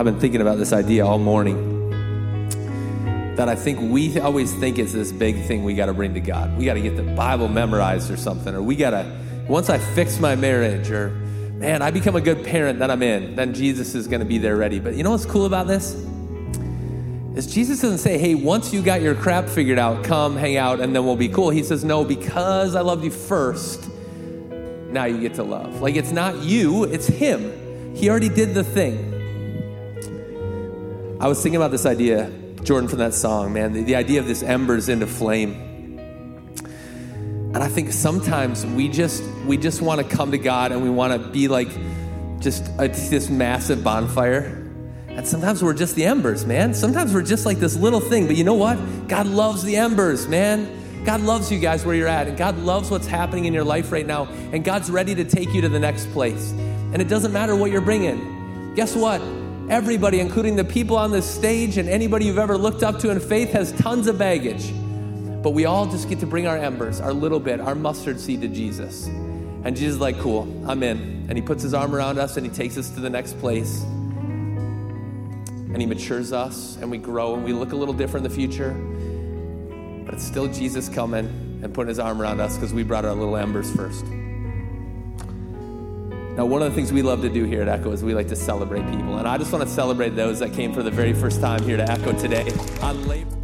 I've 0.00 0.06
been 0.06 0.18
thinking 0.18 0.40
about 0.40 0.56
this 0.56 0.72
idea 0.72 1.04
all 1.04 1.18
morning. 1.18 1.90
That 3.36 3.50
I 3.50 3.54
think 3.54 3.92
we 3.92 4.18
always 4.18 4.50
think 4.54 4.78
it's 4.78 4.94
this 4.94 5.12
big 5.12 5.44
thing 5.44 5.62
we 5.62 5.74
got 5.74 5.86
to 5.86 5.92
bring 5.92 6.14
to 6.14 6.20
God. 6.20 6.56
We 6.56 6.64
got 6.64 6.72
to 6.72 6.80
get 6.80 6.96
the 6.96 7.02
Bible 7.02 7.48
memorized 7.48 8.10
or 8.10 8.16
something, 8.16 8.54
or 8.54 8.62
we 8.62 8.76
got 8.76 8.92
to, 8.92 9.04
once 9.46 9.68
I 9.68 9.76
fix 9.76 10.18
my 10.18 10.36
marriage, 10.36 10.90
or 10.90 11.10
man, 11.10 11.82
I 11.82 11.90
become 11.90 12.16
a 12.16 12.20
good 12.22 12.42
parent, 12.46 12.78
then 12.78 12.90
I'm 12.90 13.02
in. 13.02 13.36
Then 13.36 13.52
Jesus 13.52 13.94
is 13.94 14.06
going 14.08 14.20
to 14.20 14.26
be 14.26 14.38
there 14.38 14.56
ready. 14.56 14.80
But 14.80 14.94
you 14.94 15.02
know 15.02 15.10
what's 15.10 15.26
cool 15.26 15.44
about 15.44 15.66
this? 15.66 15.92
Is 17.36 17.46
Jesus 17.52 17.82
doesn't 17.82 17.98
say, 17.98 18.16
hey, 18.16 18.34
once 18.34 18.72
you 18.72 18.80
got 18.80 19.02
your 19.02 19.14
crap 19.14 19.50
figured 19.50 19.78
out, 19.78 20.02
come 20.02 20.34
hang 20.34 20.56
out 20.56 20.80
and 20.80 20.96
then 20.96 21.04
we'll 21.04 21.14
be 21.14 21.28
cool. 21.28 21.50
He 21.50 21.62
says, 21.62 21.84
no, 21.84 22.06
because 22.06 22.74
I 22.74 22.80
loved 22.80 23.04
you 23.04 23.10
first, 23.10 23.90
now 24.92 25.04
you 25.04 25.20
get 25.20 25.34
to 25.34 25.42
love. 25.42 25.82
Like 25.82 25.96
it's 25.96 26.10
not 26.10 26.38
you, 26.38 26.84
it's 26.84 27.06
Him. 27.06 27.94
He 27.94 28.08
already 28.08 28.30
did 28.30 28.54
the 28.54 28.64
thing. 28.64 29.09
I 31.20 31.28
was 31.28 31.42
thinking 31.42 31.56
about 31.56 31.70
this 31.70 31.84
idea, 31.84 32.30
Jordan, 32.62 32.88
from 32.88 33.00
that 33.00 33.12
song, 33.12 33.52
man, 33.52 33.74
the, 33.74 33.82
the 33.82 33.94
idea 33.94 34.20
of 34.20 34.26
this 34.26 34.42
embers 34.42 34.88
into 34.88 35.06
flame. 35.06 35.52
And 37.52 37.58
I 37.58 37.68
think 37.68 37.92
sometimes 37.92 38.64
we 38.64 38.88
just 38.88 39.22
we 39.44 39.58
just 39.58 39.82
want 39.82 40.00
to 40.00 40.16
come 40.16 40.30
to 40.30 40.38
God 40.38 40.72
and 40.72 40.82
we 40.82 40.88
want 40.88 41.12
to 41.12 41.28
be 41.28 41.46
like 41.46 41.68
just 42.38 42.70
a, 42.78 42.88
this 42.88 43.28
massive 43.28 43.84
bonfire. 43.84 44.66
And 45.08 45.28
sometimes 45.28 45.62
we're 45.62 45.74
just 45.74 45.94
the 45.94 46.06
embers, 46.06 46.46
man. 46.46 46.72
Sometimes 46.72 47.12
we're 47.12 47.20
just 47.20 47.44
like 47.44 47.58
this 47.58 47.76
little 47.76 48.00
thing. 48.00 48.26
But 48.26 48.36
you 48.36 48.44
know 48.44 48.54
what? 48.54 48.78
God 49.06 49.26
loves 49.26 49.62
the 49.62 49.76
embers, 49.76 50.26
man. 50.26 51.04
God 51.04 51.20
loves 51.20 51.52
you 51.52 51.58
guys 51.58 51.84
where 51.84 51.94
you're 51.94 52.08
at. 52.08 52.28
And 52.28 52.38
God 52.38 52.56
loves 52.56 52.90
what's 52.90 53.06
happening 53.06 53.44
in 53.44 53.52
your 53.52 53.64
life 53.64 53.92
right 53.92 54.06
now. 54.06 54.24
And 54.52 54.64
God's 54.64 54.90
ready 54.90 55.14
to 55.16 55.24
take 55.24 55.52
you 55.52 55.60
to 55.60 55.68
the 55.68 55.80
next 55.80 56.10
place. 56.12 56.52
And 56.52 57.02
it 57.02 57.08
doesn't 57.08 57.32
matter 57.32 57.54
what 57.54 57.70
you're 57.70 57.82
bringing. 57.82 58.74
Guess 58.74 58.96
what? 58.96 59.20
Everybody, 59.70 60.18
including 60.18 60.56
the 60.56 60.64
people 60.64 60.96
on 60.96 61.12
this 61.12 61.24
stage 61.24 61.78
and 61.78 61.88
anybody 61.88 62.24
you've 62.24 62.38
ever 62.38 62.58
looked 62.58 62.82
up 62.82 62.98
to 62.98 63.10
in 63.10 63.20
faith, 63.20 63.52
has 63.52 63.70
tons 63.70 64.08
of 64.08 64.18
baggage. 64.18 64.72
But 65.44 65.50
we 65.50 65.64
all 65.64 65.86
just 65.86 66.08
get 66.08 66.18
to 66.20 66.26
bring 66.26 66.48
our 66.48 66.56
embers, 66.56 67.00
our 67.00 67.12
little 67.12 67.38
bit, 67.38 67.60
our 67.60 67.76
mustard 67.76 68.18
seed 68.18 68.40
to 68.40 68.48
Jesus. 68.48 69.06
And 69.06 69.76
Jesus 69.76 69.94
is 69.94 70.00
like, 70.00 70.18
cool, 70.18 70.42
I'm 70.68 70.82
in. 70.82 71.26
And 71.28 71.38
he 71.38 71.42
puts 71.42 71.62
his 71.62 71.72
arm 71.72 71.94
around 71.94 72.18
us 72.18 72.36
and 72.36 72.44
he 72.44 72.50
takes 72.52 72.76
us 72.76 72.90
to 72.90 73.00
the 73.00 73.08
next 73.08 73.38
place. 73.38 73.82
And 73.82 75.80
he 75.80 75.86
matures 75.86 76.32
us 76.32 76.76
and 76.78 76.90
we 76.90 76.98
grow 76.98 77.34
and 77.34 77.44
we 77.44 77.52
look 77.52 77.70
a 77.70 77.76
little 77.76 77.94
different 77.94 78.26
in 78.26 78.32
the 78.32 78.36
future. 78.36 78.72
But 80.04 80.14
it's 80.14 80.24
still 80.24 80.48
Jesus 80.48 80.88
coming 80.88 81.60
and 81.62 81.72
putting 81.72 81.90
his 81.90 82.00
arm 82.00 82.20
around 82.20 82.40
us 82.40 82.56
because 82.56 82.74
we 82.74 82.82
brought 82.82 83.04
our 83.04 83.14
little 83.14 83.36
embers 83.36 83.72
first. 83.76 84.04
Now, 86.40 86.46
one 86.46 86.62
of 86.62 86.70
the 86.70 86.74
things 86.74 86.90
we 86.90 87.02
love 87.02 87.20
to 87.20 87.28
do 87.28 87.44
here 87.44 87.60
at 87.60 87.68
Echo 87.68 87.92
is 87.92 88.02
we 88.02 88.14
like 88.14 88.28
to 88.28 88.34
celebrate 88.34 88.86
people. 88.86 89.18
And 89.18 89.28
I 89.28 89.36
just 89.36 89.52
want 89.52 89.62
to 89.62 89.68
celebrate 89.68 90.16
those 90.16 90.38
that 90.38 90.54
came 90.54 90.72
for 90.72 90.82
the 90.82 90.90
very 90.90 91.12
first 91.12 91.38
time 91.38 91.62
here 91.64 91.76
to 91.76 91.82
Echo 91.82 92.18
today 92.18 92.50
on 92.80 93.06
Labor. 93.06 93.39